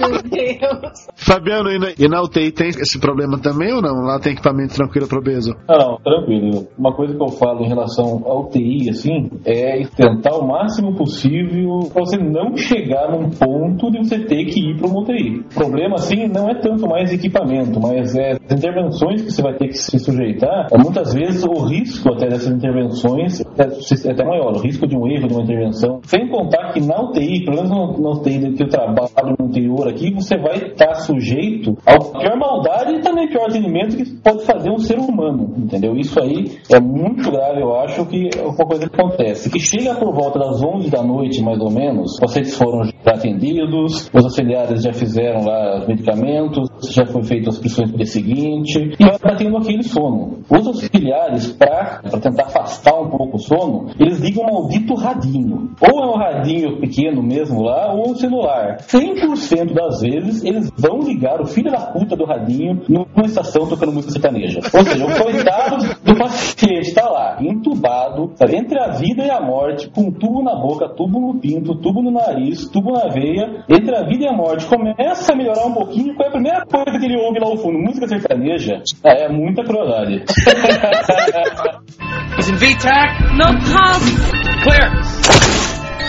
[0.00, 1.08] Meu Deus.
[1.16, 4.02] Fabiano, e na, e na UTI tem esse problema também ou não?
[4.02, 5.39] Lá tem equipamento tranquilo pro obeso?
[5.68, 6.66] Não, não, tranquilo.
[6.78, 11.80] Uma coisa que eu falo em relação ao UTI, assim, é tentar o máximo possível
[11.92, 15.40] pra você não chegar num ponto de você ter que ir para uma UTI.
[15.50, 19.54] O problema, assim, não é tanto mais equipamento, mas é as intervenções que você vai
[19.54, 20.68] ter que se sujeitar.
[20.72, 23.62] É, muitas vezes o risco até dessas intervenções é,
[24.08, 26.00] é até maior, o risco de um erro de uma intervenção.
[26.04, 29.88] Sem contar que na UTI, pelo menos no- na UTI que eu trabalho no interior
[29.88, 34.70] aqui, você vai estar sujeito à pior maldade e também pior alimento que pode fazer
[34.70, 35.96] um ser humano, entendeu?
[35.96, 39.50] Isso aí é muito grave, eu acho, que é uma coisa que acontece.
[39.50, 44.10] Que chega por volta das 11 da noite, mais ou menos, vocês foram já atendidos,
[44.12, 48.96] os auxiliares já fizeram lá os medicamentos, já foi feito as prescrições pro dia seguinte,
[48.98, 50.38] e vai batendo aquele sono.
[50.50, 55.70] Os auxiliares, para tentar afastar um pouco o sono, eles ligam um maldito radinho.
[55.80, 58.78] Ou é um radinho pequeno mesmo lá, ou um celular.
[58.78, 63.92] 100% das vezes, eles vão ligar o filho da puta do radinho numa estação tocando
[63.92, 64.60] música sertaneja.
[64.72, 69.88] Ou seja, coitado do paciente tá lá, entubado, sabe, entre a vida e a morte,
[69.90, 73.96] com um tubo na boca, tubo no pinto, tubo no nariz, tubo na veia, entre
[73.96, 76.98] a vida e a morte, começa a melhorar um pouquinho, qual é a primeira coisa
[76.98, 77.78] que ele ouve lá ao fundo?
[77.78, 78.82] Música sertaneja?
[79.04, 80.24] É, é muita crueldade.
[82.36, 83.36] He's in VTAC.
[83.36, 84.16] No pulse.
[84.62, 85.04] Clear.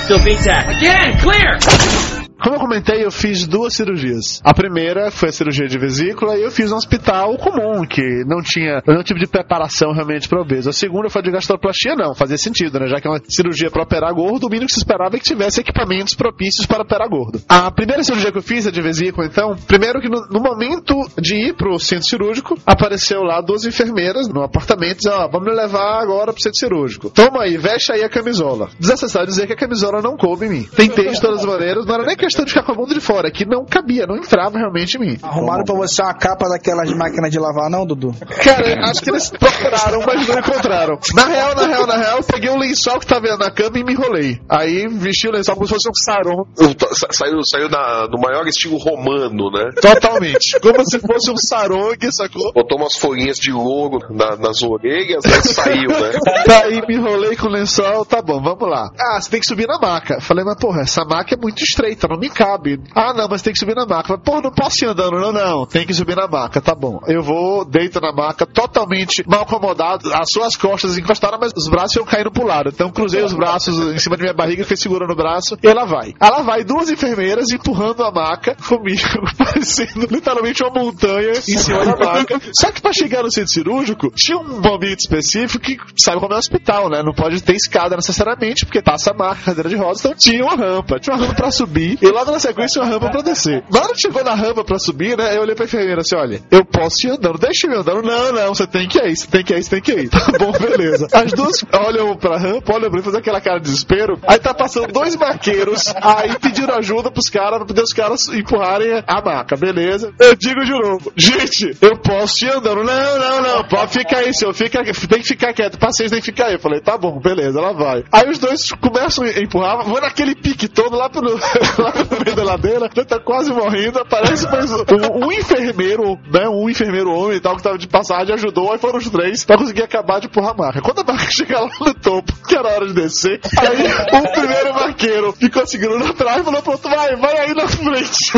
[0.04, 0.70] Still VTAC.
[0.70, 2.21] Again, clear.
[2.42, 4.42] Como eu comentei, eu fiz duas cirurgias.
[4.44, 8.42] A primeira foi a cirurgia de vesícula e eu fiz um hospital comum, que não
[8.42, 10.68] tinha nenhum tipo de preparação realmente para obeso.
[10.68, 12.88] A segunda foi de gastroplastia, não, fazia sentido, né?
[12.88, 15.26] Já que é uma cirurgia para operar gordo, o mínimo que se esperava é que
[15.26, 17.40] tivesse equipamentos propícios para operar gordo.
[17.48, 20.96] A primeira cirurgia que eu fiz, a de vesícula, então, primeiro que no, no momento
[21.20, 25.56] de ir pro centro cirúrgico, apareceu lá duas enfermeiras no apartamento dizendo, ó, vamos me
[25.56, 27.12] levar agora pro centro cirúrgico.
[27.12, 28.70] Toma aí, veste aí a camisola.
[28.80, 30.68] Desnecessário dizer que a camisola não coube em mim.
[30.76, 33.02] Tentei de todas as maneiras, não era nem questão de ficar com a bunda de
[33.02, 35.18] fora, que não cabia, não entrava realmente em mim.
[35.22, 38.14] Arrumaram pra você uma capa daquelas máquinas de lavar, não, Dudu?
[38.44, 41.00] Cara, acho que eles procuraram, mas não encontraram.
[41.14, 43.84] Na real, na real, na real, eu peguei o lençol que tava na cama e
[43.84, 44.40] me enrolei.
[44.50, 46.46] Aí vesti o lençol como se fosse um sarong.
[46.94, 49.70] Sa- Saiu, saiu na- no maior estilo romano, né?
[49.82, 50.60] Totalmente.
[50.60, 52.52] Como se fosse um sarong, sacou?
[52.54, 56.12] Botou umas folhinhas de louro na- nas orelhas, aí saiu, né?
[56.48, 58.90] Daí me enrolei com o lençol, tá bom, vamos lá.
[59.00, 60.20] Ah, você tem que subir na maca.
[60.22, 62.80] Falei, mas porra, essa maca é muito estreita, não me cabe.
[62.96, 64.16] Ah, não, mas tem que subir na maca.
[64.18, 65.66] Pô, não posso ir andando, não, não.
[65.66, 67.00] Tem que subir na maca, tá bom.
[67.08, 70.14] Eu vou, deito na maca, totalmente mal acomodado.
[70.14, 72.70] As suas costas encostaram, mas os braços iam caindo pro lado.
[72.70, 75.86] Então cruzei os braços em cima de minha barriga, fui segurando o braço e ela
[75.86, 76.14] vai.
[76.20, 79.02] Ela vai, duas enfermeiras empurrando a maca comigo,
[79.38, 82.40] parecendo literalmente uma montanha em cima da maca.
[82.60, 86.36] Só que pra chegar no centro cirúrgico, tinha um momento específico que sabe como é
[86.36, 87.02] o hospital, né?
[87.02, 90.56] Não pode ter escada necessariamente, porque passa a maca, cadeira de rodas, então tinha uma
[90.56, 91.00] rampa.
[91.00, 93.64] Tinha uma rampa pra subir logo na sequência uma rampa pra descer.
[93.72, 95.36] Na hora que chegou na rampa pra subir, né?
[95.36, 98.02] Eu olhei pra enfermeira assim: olha, eu posso ir andando, deixa eu ir andando.
[98.02, 100.10] Não, não, você tem que ir você tem que ir você tem que ir.
[100.22, 101.08] Tá bom, beleza.
[101.12, 104.20] As duas olham pra rampa, olham pra mim, aquela cara de desespero.
[104.28, 109.04] Aí tá passando dois maqueiros, aí pediram ajuda pros caras, pra poder os caras empurrarem
[109.08, 110.14] a maca, beleza?
[110.20, 112.84] Eu digo de novo, gente, eu posso ir andando.
[112.84, 116.26] Não, não, não, pode ficar aí, senhor, fica, tem que ficar quieto, paciente tem que
[116.26, 116.54] ficar aí.
[116.54, 118.04] Eu falei, tá bom, beleza, ela vai.
[118.12, 121.32] Aí os dois começam a empurrar, vão naquele pique todo lá pelo,
[122.10, 127.12] no meio da ladeira, tá quase morrendo, aparece mais um, um enfermeiro, né, um enfermeiro
[127.12, 130.20] homem e tal, que tava de passagem, ajudou, aí foram os três pra conseguir acabar
[130.20, 130.82] de empurrar a marca.
[130.82, 134.74] Quando a marca chega lá no topo, que era hora de descer, aí o primeiro
[134.74, 138.32] marqueiro ficou segurando atrás e falou pro outro, vai, vai aí na frente.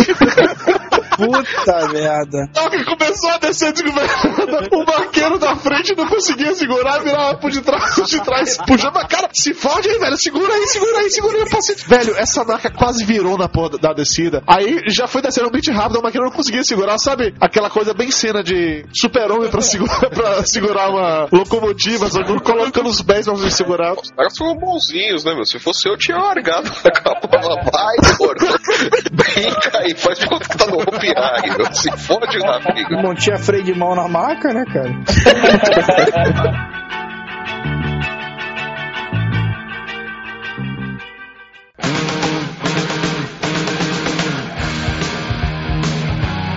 [1.17, 2.49] Puta merda.
[2.53, 3.73] Só que começou a descer.
[4.71, 8.97] O barqueiro da frente não conseguia segurar, virava por de trás, por de trás, puxando
[8.97, 9.29] a cara.
[9.33, 10.17] Se fode aí, velho.
[10.17, 11.49] Segura aí, segura aí, segura aí.
[11.49, 11.87] Paciente.
[11.87, 14.43] Velho, essa marca quase virou na porra da descida.
[14.47, 17.33] Aí já foi descendo muito rápido, a máquina não conseguia segurar, sabe?
[17.39, 23.01] Aquela coisa bem cena de super-homem pra, segurar, pra segurar uma locomotiva, só colocando os
[23.01, 23.93] pés pra segurar.
[23.93, 25.45] Os caras foram bonzinhos, né, meu?
[25.45, 27.27] Se fosse eu, tinha largado a capa.
[27.71, 28.45] Vai, gordo.
[29.11, 31.73] Brinca aí, faz de conta que tá no Meu.
[31.73, 33.01] Se fode na briga.
[33.01, 34.93] Não tinha freio de mão na maca, né, cara?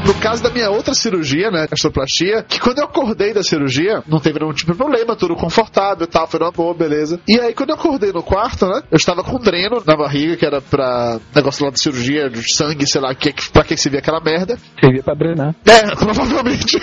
[0.06, 4.20] No caso da minha outra cirurgia, né, gastroplastia, que quando eu acordei da cirurgia, não
[4.20, 7.18] teve nenhum tipo de problema, tudo confortável e tal, foi uma boa, beleza.
[7.26, 10.36] E aí quando eu acordei no quarto, né, eu estava com um dreno na barriga,
[10.36, 13.90] que era pra negócio lá de cirurgia, de sangue, sei lá, que, pra que se
[13.90, 14.56] via aquela merda.
[14.78, 15.56] Servia pra drenar.
[15.66, 16.78] É, provavelmente.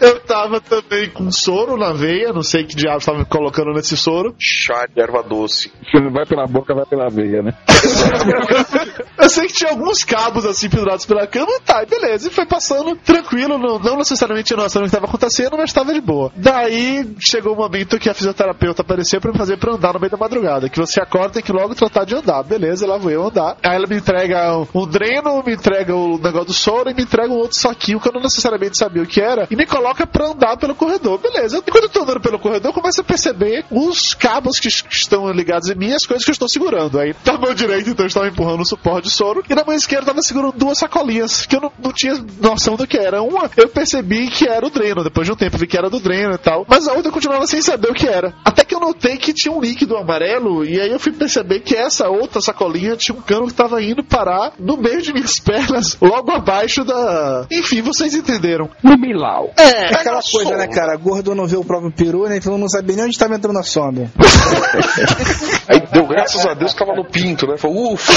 [0.00, 3.94] eu tava também com soro na veia, não sei que diabo tava me colocando nesse
[3.94, 4.34] soro.
[4.38, 5.70] Chá de erva doce.
[5.90, 7.52] Se não vai pela boca, vai pela veia, né?
[9.20, 12.28] eu sei que tinha alguns cabos assim pendurados pela cama, tá, e beleza.
[12.28, 15.70] E foi passando tranquilo, não, não necessariamente eu não sabia o que estava acontecendo, mas
[15.70, 16.32] estava de boa.
[16.36, 20.10] Daí chegou o momento que a fisioterapeuta apareceu pra me fazer pra andar no meio
[20.10, 20.68] da madrugada.
[20.68, 22.42] Que você acorda tem que logo tratar de andar.
[22.42, 23.56] Beleza, lá vou eu andar.
[23.62, 27.02] Aí ela me entrega um, um dreno, me entrega o negócio do soro e me
[27.02, 29.46] entrega um outro saquinho que eu não necessariamente sabia o que era.
[29.50, 31.18] E me coloca pra andar pelo corredor.
[31.18, 31.62] Beleza.
[31.66, 35.30] E quando eu tô andando pelo corredor, eu começo a perceber os cabos que estão
[35.30, 36.98] ligados em mim e as coisas que eu estou segurando.
[36.98, 39.42] Aí na mão direita, então, eu estava empurrando o suporte de soro.
[39.48, 41.15] E na mão esquerda, eu tava segurando duas sacolinhas
[41.48, 43.22] que eu não, não tinha noção do que era.
[43.22, 45.04] Uma, eu percebi que era o dreno.
[45.04, 46.64] Depois de um tempo, vi que era do dreno e tal.
[46.68, 48.34] Mas a outra eu continuava sem saber o que era.
[48.44, 50.64] Até que eu notei que tinha um líquido amarelo.
[50.64, 54.02] E aí eu fui perceber que essa outra sacolinha tinha um cano que tava indo
[54.02, 57.46] parar no meio de minhas pernas, logo abaixo da.
[57.50, 58.68] Enfim, vocês entenderam.
[58.82, 59.52] No Milau.
[59.56, 60.96] É, aquela coisa, né, cara?
[60.96, 62.36] Gordo não vê o próprio peru, né?
[62.36, 64.10] Então não sabe nem onde tava entrando a sonda.
[65.68, 67.56] Aí deu graças a Deus que tava no pinto, né?
[67.56, 68.12] Falou, ufa.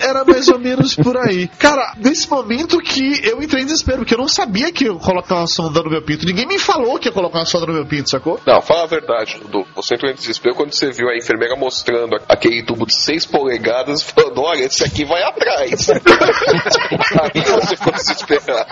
[0.00, 1.48] Era mais ou menos por aí.
[1.58, 5.36] Cara, nesse momento que eu entrei em desespero, porque eu não sabia que eu colocar
[5.36, 6.26] uma sonda no meu pinto.
[6.26, 8.40] Ninguém me falou que ia colocar uma sonda no meu pinto, sacou?
[8.46, 9.66] Não, fala a verdade, Dudu.
[9.74, 14.00] Você entrou em desespero quando você viu a enfermeira mostrando aquele tubo de 6 polegadas
[14.00, 15.90] e falando: olha, esse aqui vai atrás.
[15.90, 18.66] Aí você ficou desesperado.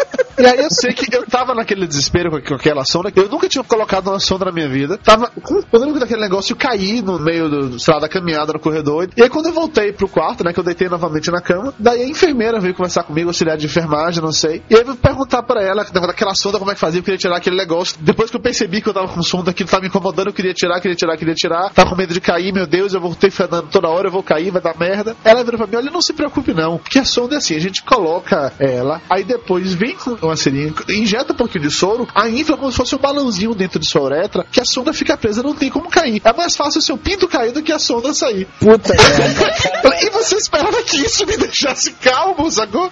[0.38, 3.48] E aí eu sei que eu tava naquele desespero com, com aquela sonda, eu nunca
[3.48, 4.98] tinha colocado uma sonda na minha vida.
[4.98, 5.30] Tava.
[5.72, 9.08] Eu lembro daquele negócio, eu caí no meio do, sei lá, da caminhada no corredor.
[9.16, 12.02] E aí quando eu voltei pro quarto, né, que eu deitei novamente na cama, daí
[12.02, 14.62] a enfermeira veio conversar comigo, auxiliar de enfermagem, não sei.
[14.70, 17.18] E aí eu vou perguntar pra ela, daquela sonda, como é que fazia, eu queria
[17.18, 17.96] tirar aquele negócio.
[18.00, 20.54] Depois que eu percebi que eu tava com sonda, aquilo tava me incomodando, eu queria
[20.54, 21.70] tirar, queria tirar, queria tirar.
[21.70, 24.22] Tava com medo de cair, meu Deus, eu vou ter fedando toda hora, eu vou
[24.22, 25.16] cair, vai dar merda.
[25.24, 27.60] Ela virou pra mim, olha, não se preocupe não, porque a sonda é assim, a
[27.60, 32.40] gente coloca ela, aí depois vem com uma seringa, injeta um pouquinho de soro, aí
[32.40, 35.42] infla como se fosse um balãozinho dentro de sua uretra, que a sonda fica presa,
[35.42, 36.20] não tem como cair.
[36.24, 38.46] É mais fácil o seu pinto cair do que a sonda sair.
[38.58, 38.94] Puta
[40.02, 42.90] E você esperava que isso me deixasse calmo, sacou?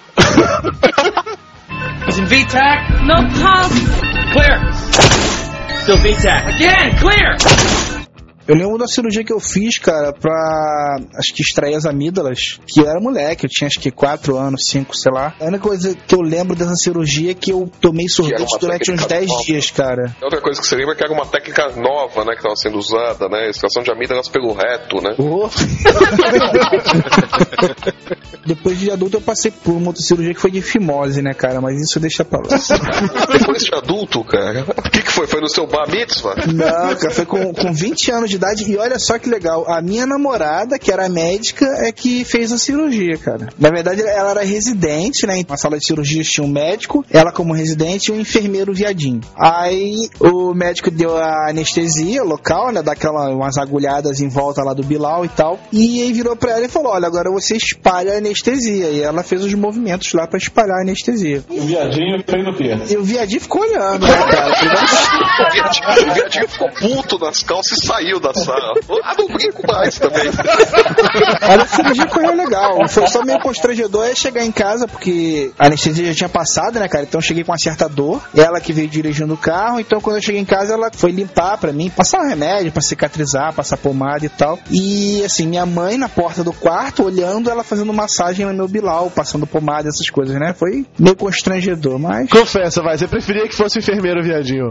[2.07, 3.03] Using VTAC.
[3.03, 3.85] No pulse.
[4.33, 4.73] Clear.
[5.83, 6.47] Still VTAC.
[6.47, 7.98] Again, clear.
[8.49, 12.79] Eu lembro da cirurgia que eu fiz, cara, pra acho que extrair as amígdalas, que
[12.79, 15.35] eu era moleque, eu tinha acho que 4 anos, 5, sei lá.
[15.39, 19.05] A única coisa que eu lembro dessa cirurgia é que eu tomei sorvete durante uns
[19.05, 19.43] técnica 10 nova.
[19.43, 20.15] dias, cara.
[20.19, 22.79] Outra coisa que você lembra é que era uma técnica nova, né, que estava sendo
[22.79, 23.51] usada, né?
[23.51, 25.15] Extração de amígdalas pelo reto, né?
[28.47, 31.61] Depois de adulto eu passei por uma outra cirurgia que foi de fimose, né, cara?
[31.61, 32.47] Mas isso deixa pra lá.
[33.31, 34.65] Depois de adulto, cara.
[34.75, 35.27] O que, que foi?
[35.27, 36.33] Foi no seu bar mitzvah?
[36.47, 38.69] Não, cara, foi com, com 20 anos de idade.
[38.69, 42.57] E olha só que legal, a minha namorada, que era médica, é que fez a
[42.57, 43.49] cirurgia, cara.
[43.59, 45.37] Na verdade, ela era residente, né?
[45.37, 49.21] Em uma sala de cirurgias tinha um médico, ela como residente e um enfermeiro viadinho.
[49.35, 52.81] Aí o médico deu a anestesia local, né?
[52.81, 55.59] Daquela umas agulhadas em volta lá do Bilal e tal.
[55.71, 58.89] E aí virou pra ela e falou: Olha, agora você espalha a anestesia.
[58.89, 61.43] E ela fez os movimentos lá pra espalhar a anestesia.
[61.49, 62.93] O viadinho fez o quê?
[62.93, 64.51] E o viadinho ficou olhando, né, cara?
[64.51, 68.73] O viadinho, o viadinho ficou puto nas calças e saiu da sala.
[69.03, 70.29] Ah, não brinco mais também.
[71.41, 72.87] Olha, a cirurgia correu legal.
[72.87, 76.87] Foi só meio constrangedor é chegar em casa, porque a anestesia já tinha passado, né,
[76.87, 77.03] cara?
[77.03, 78.21] Então eu cheguei com uma certa dor.
[78.35, 79.79] Ela que veio dirigindo o carro.
[79.79, 82.81] Então quando eu cheguei em casa, ela foi limpar pra mim, passar um remédio pra
[82.81, 84.59] cicatrizar, passar pomada e tal.
[84.69, 89.09] E assim, minha mãe na porta do quarto, olhando ela fazendo massagem no meu bilau,
[89.09, 90.53] passando pomada, essas coisas, né?
[90.53, 92.29] Foi meio constrangedor, mas.
[92.29, 94.69] Confessa, vai, você preferia que fosse enfermeiro viadinho.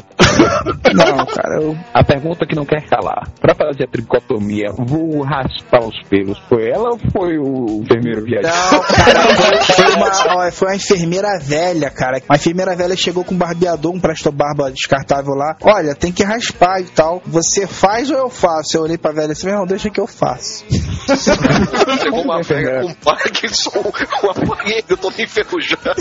[0.94, 1.76] Não, cara, eu.
[1.92, 3.28] A pergunta que não quer calar.
[3.40, 6.38] Pra fazer a tricotomia, vou raspar os pelos.
[6.48, 8.72] Foi ela ou foi o enfermeiro viajante?
[8.72, 9.20] Não, cara,
[9.64, 12.20] foi, uma, ó, foi uma enfermeira velha, cara.
[12.28, 15.56] Uma enfermeira velha chegou com um barbeador, um presto barba descartável lá.
[15.62, 17.22] Olha, tem que raspar e tal.
[17.26, 18.76] Você faz ou eu faço?
[18.76, 20.64] Eu olhei pra velha assim, não, deixa que eu faço.
[22.02, 23.92] Chegou uma velha com um Parkinson,
[24.24, 25.94] um aparelho todo enferrujado.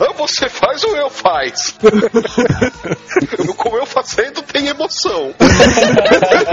[0.00, 1.76] Ah, você faz ou eu faz?
[3.56, 5.34] Como eu fazendo tem emoção.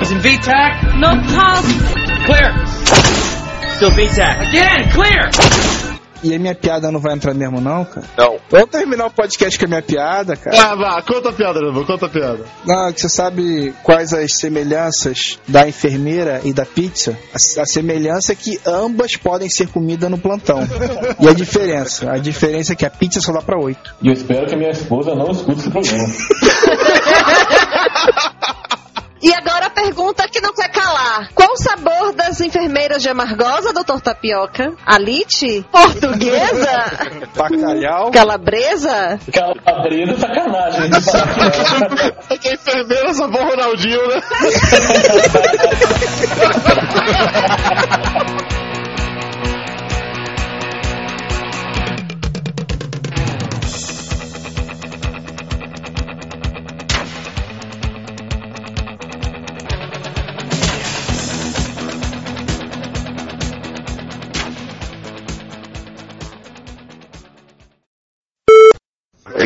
[0.00, 0.98] Using VTAC.
[0.98, 1.74] No pulse.
[2.26, 2.66] Clear.
[3.76, 4.48] Still VTAC.
[4.48, 5.30] Again, clear.
[6.22, 8.04] E a minha piada não vai entrar mesmo, não, cara?
[8.16, 8.38] Não.
[8.50, 10.56] Vamos terminar o podcast com a minha piada, cara.
[10.60, 12.44] Ah, vá, conta a piada, Leandro, conta a piada.
[12.66, 17.16] Não, que você sabe quais as semelhanças da enfermeira e da pizza?
[17.32, 20.58] A, a semelhança é que ambas podem ser comida no plantão.
[21.20, 22.10] E a diferença?
[22.10, 23.94] A diferença é que a pizza só dá pra oito.
[24.02, 26.08] E eu espero que a minha esposa não escute esse programa.
[29.20, 31.28] E agora a pergunta que não quer calar.
[31.34, 34.72] Qual o sabor das enfermeiras de Amargosa, doutor Tapioca?
[34.86, 35.66] Alite?
[35.72, 36.92] Portuguesa?
[37.34, 38.12] Bacalhau?
[38.12, 39.18] Calabresa?
[39.32, 40.90] Calabresa sacanagem.
[42.30, 44.22] É que a enfermeira só for Ronaldinho, né?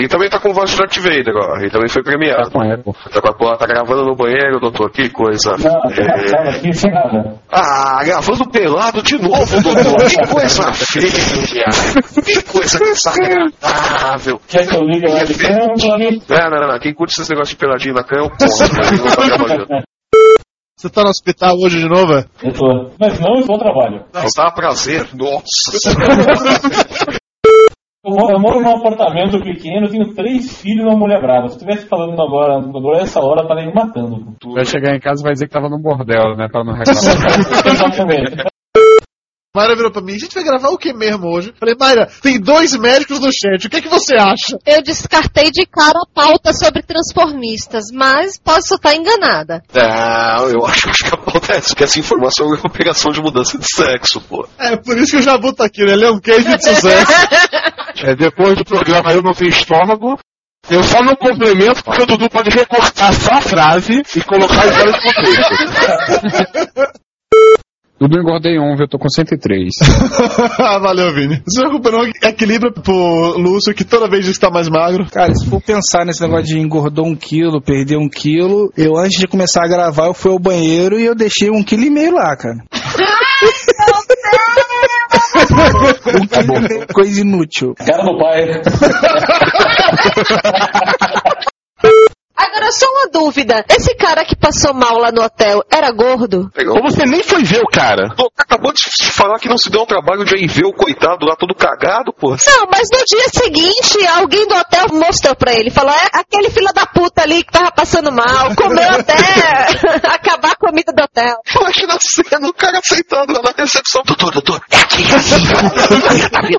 [0.03, 1.59] Ele também tá com voz de Darth Vader, ó.
[1.61, 2.43] Ele também foi premiado.
[2.43, 2.93] Tá com eco.
[3.09, 4.91] Tá com a porra, tá gravando no banheiro, doutor.
[4.91, 5.53] Que coisa.
[5.59, 6.25] Não, É.
[6.29, 7.37] tava aqui sem nada.
[7.53, 10.09] Ah, gravando pelado de novo, doutor.
[10.11, 11.67] Que coisa feia.
[12.25, 14.41] Que coisa desagradável.
[14.49, 16.21] Quer que eu ligue a webcam, Tony?
[16.29, 16.79] Não, não, não, não.
[16.81, 19.83] Quem curte esses negócios de peladinho na cama, porra, tá.
[20.77, 22.25] Você tá no hospital hoje de novo, é?
[22.43, 22.91] Eu tô.
[22.99, 24.05] Mas não, eu tô ao trabalho.
[24.13, 25.07] Não, tá prazer.
[25.15, 25.93] Nossa.
[28.05, 31.47] Eu moro, num apartamento pequeno, tenho três filhos e uma mulher brava.
[31.47, 34.35] Se estivesse falando agora, agora essa hora, estaria me matando.
[34.53, 36.49] Vai chegar em casa e vai dizer que tava no bordel, né?
[36.51, 36.83] Pra não reclamar.
[37.65, 38.52] Exatamente.
[39.55, 41.53] Mayra virou pra mim, a gente vai gravar o que mesmo hoje?
[41.61, 44.57] Falei, Mayra, tem dois médicos no chat, o que, é que você acha?
[44.65, 49.63] Eu descartei de cara a pauta sobre transformistas, mas posso estar enganada.
[49.75, 53.13] Não, eu acho, acho que a pauta é essa, que essa informação é uma pegação
[53.13, 54.49] de mudança de sexo, pô.
[54.59, 55.93] É, por isso que o Jabu tá aqui, né?
[55.93, 57.13] Ele é um case de sucesso.
[58.05, 60.19] É, depois do programa eu não tenho estômago.
[60.69, 64.73] Eu só não complemento porque o Dudu pode recortar só a frase e colocar em
[64.73, 66.93] fora de contexto.
[68.03, 68.87] Tudo eu engordei um, viu?
[68.87, 69.75] Eu tô com 103.
[70.59, 71.41] Valeu, Vini.
[71.47, 75.09] Você recuperou equilíbrio pro Lúcio, que toda vez diz que tá mais magro.
[75.09, 79.21] Cara, se for pensar nesse negócio de engordou um quilo, perdeu um quilo, eu antes
[79.21, 82.13] de começar a gravar, eu fui ao banheiro e eu deixei um quilo e meio
[82.13, 82.57] lá, cara.
[86.21, 87.73] um quilo e meio, coisa inútil.
[87.77, 88.63] Cara do pai.
[92.37, 93.65] Agora, só uma dúvida.
[93.69, 96.51] Esse cara que passou mal lá no hotel era gordo?
[96.71, 98.15] Ou você nem foi ver o cara.
[98.17, 101.27] Pô, acabou de falar que não se deu o trabalho de ir ver o coitado
[101.27, 102.31] lá todo cagado, pô.
[102.31, 105.71] Não, mas no dia seguinte, alguém do hotel mostrou pra ele.
[105.71, 109.15] Falou, é aquele filho da puta ali que tava passando mal, comeu até
[110.09, 111.37] acabar a comida do hotel.
[111.61, 114.03] Imagina a cena, o cara sentado lá na recepção.
[114.05, 116.29] Doutor, doutor, é aqui, aqui.
[116.31, 116.59] Tá vendo?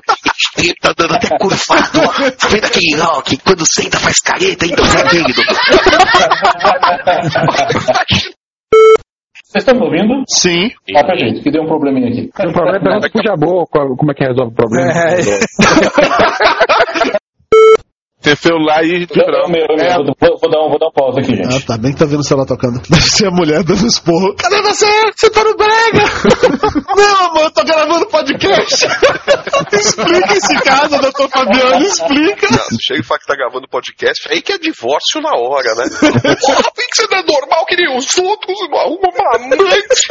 [0.80, 2.30] Tá dando até curvado, ó.
[2.30, 5.63] Tá vendo aquele, ó, que quando senta faz careta, então é dele, doutor.
[9.54, 10.24] Vocês estão me ouvindo?
[10.28, 10.70] Sim.
[10.96, 12.28] Ó, pra gente, que deu um probleminha aqui.
[12.28, 14.92] O problema é pergunta pro Jabô como é que resolve o problema.
[18.24, 20.92] Tem celular aí de Não, não, meu, meu, vou, vou dar um, vou dar um
[20.92, 21.54] pause aqui, gente.
[21.54, 22.80] Ah, tá bem que tá vendo o celular tocando.
[22.88, 24.34] Deve ser a mulher dando esporro.
[24.36, 24.86] Cadê você?
[25.14, 26.04] Você tá no brega?
[26.96, 28.86] Não, amor, eu tô gravando podcast.
[29.72, 32.48] Explica esse caso, doutor Fabiano, explica.
[32.50, 35.84] Não, chega e fala que tá gravando podcast, aí que é divórcio na hora, né?
[36.40, 40.06] Porra, vem que você não é normal que nem os outros, não arruma uma amante.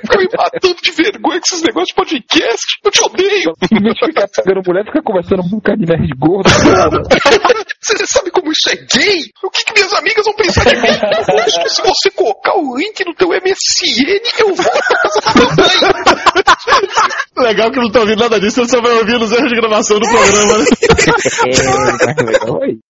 [0.00, 2.66] Fica me matando de vergonha com esses negócios de podcast.
[2.84, 3.52] Eu te odeio.
[3.60, 6.48] De ficar pegando mulher, fica conversando um bocado de nerd gordo.
[7.80, 9.30] Você sabe como isso é gay?
[9.42, 10.88] O que, que minhas amigas vão pensar de mim?
[10.88, 15.20] Eu acho que se você colocar o link no teu MSN, eu volto pra casa
[15.20, 15.68] da mamãe.
[17.38, 19.56] Legal que eu não tô ouvindo nada disso, eu só vai ouvir os erros de
[19.56, 20.64] gravação do programa, né?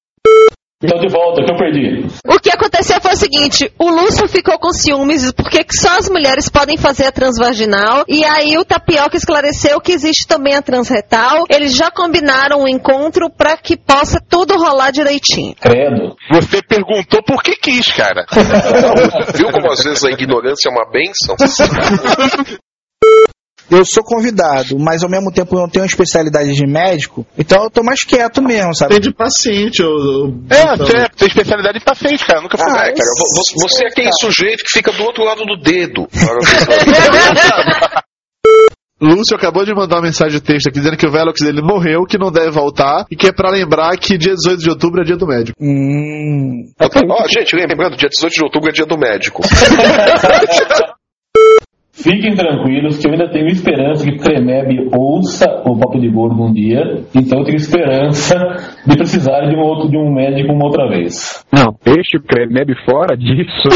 [0.80, 2.06] Então, de volta, que eu perdi.
[2.24, 6.48] O que aconteceu foi o seguinte: o Lúcio ficou com ciúmes porque só as mulheres
[6.48, 8.04] podem fazer a transvaginal.
[8.06, 11.46] E aí o Tapioca esclareceu que existe também a transretal.
[11.50, 15.56] Eles já combinaram um encontro para que possa tudo rolar direitinho.
[15.60, 16.14] Credo.
[16.30, 18.24] Você perguntou por que quis, cara.
[19.34, 21.34] Viu como às vezes a ignorância é uma benção?
[23.70, 27.70] Eu sou convidado, mas ao mesmo tempo eu não tenho especialidade de médico, então eu
[27.70, 28.92] tô mais quieto mesmo, sabe?
[28.94, 30.34] Tem de paciente, eu.
[30.48, 32.40] É, você tem especialidade de paciente, cara.
[32.40, 32.66] Nunca fui.
[32.70, 36.08] Ah, cara, vo- vo- você é aquele sujeito que fica do outro lado do dedo.
[39.00, 42.04] Lúcio acabou de mandar uma mensagem de texto aqui dizendo que o Velox dele morreu,
[42.04, 45.04] que não deve voltar, e que é pra lembrar que dia 18 de outubro é
[45.04, 45.56] dia do médico.
[45.62, 46.64] Hum.
[46.80, 49.42] Ó, gente, lembrando, dia 18 de outubro é dia do médico.
[52.02, 56.52] Fiquem tranquilos que eu ainda tenho esperança que Tremeb ouça o Papo de Gordo um
[56.52, 58.36] dia, então eu tenho esperança
[58.89, 61.44] de precisar de um outro de um médico uma outra vez.
[61.52, 63.69] Não, deixa o Cremeb fora disso.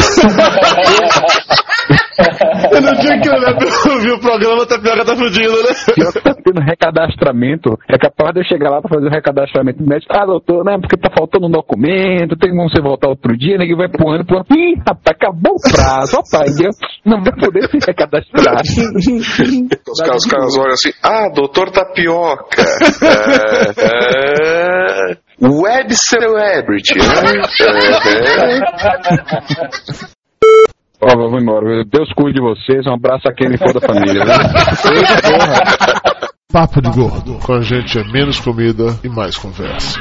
[2.71, 5.73] Eu não tinha que olhar pra ouvir o programa, até pior que tá fudido, né?
[5.95, 9.79] Pior que tá tendo recadastramento, é capaz de eu chegar lá pra fazer o recadastramento
[9.79, 10.13] do médico.
[10.15, 13.75] Ah, doutor, não, porque tá faltando um documento, tem como você voltar outro dia, ninguém
[13.75, 14.45] vai empurrando, empurrando.
[14.51, 16.69] Ih, rapaz, acabou o prazo, rapaz, eu
[17.05, 18.61] não vai poder se recadastrar.
[18.61, 22.63] Os caras, os caras olham assim, ah, doutor Tapioca.
[23.03, 25.02] É, é,
[25.41, 27.05] web celebrity, né?
[27.61, 28.59] É,
[31.01, 31.83] Ó, vamos embora.
[31.85, 34.23] Deus cuide de vocês, um abraço a quem me for da família.
[34.23, 34.33] Né?
[36.51, 37.39] Papo de gordo.
[37.39, 39.99] Com a gente é menos comida e mais conversa.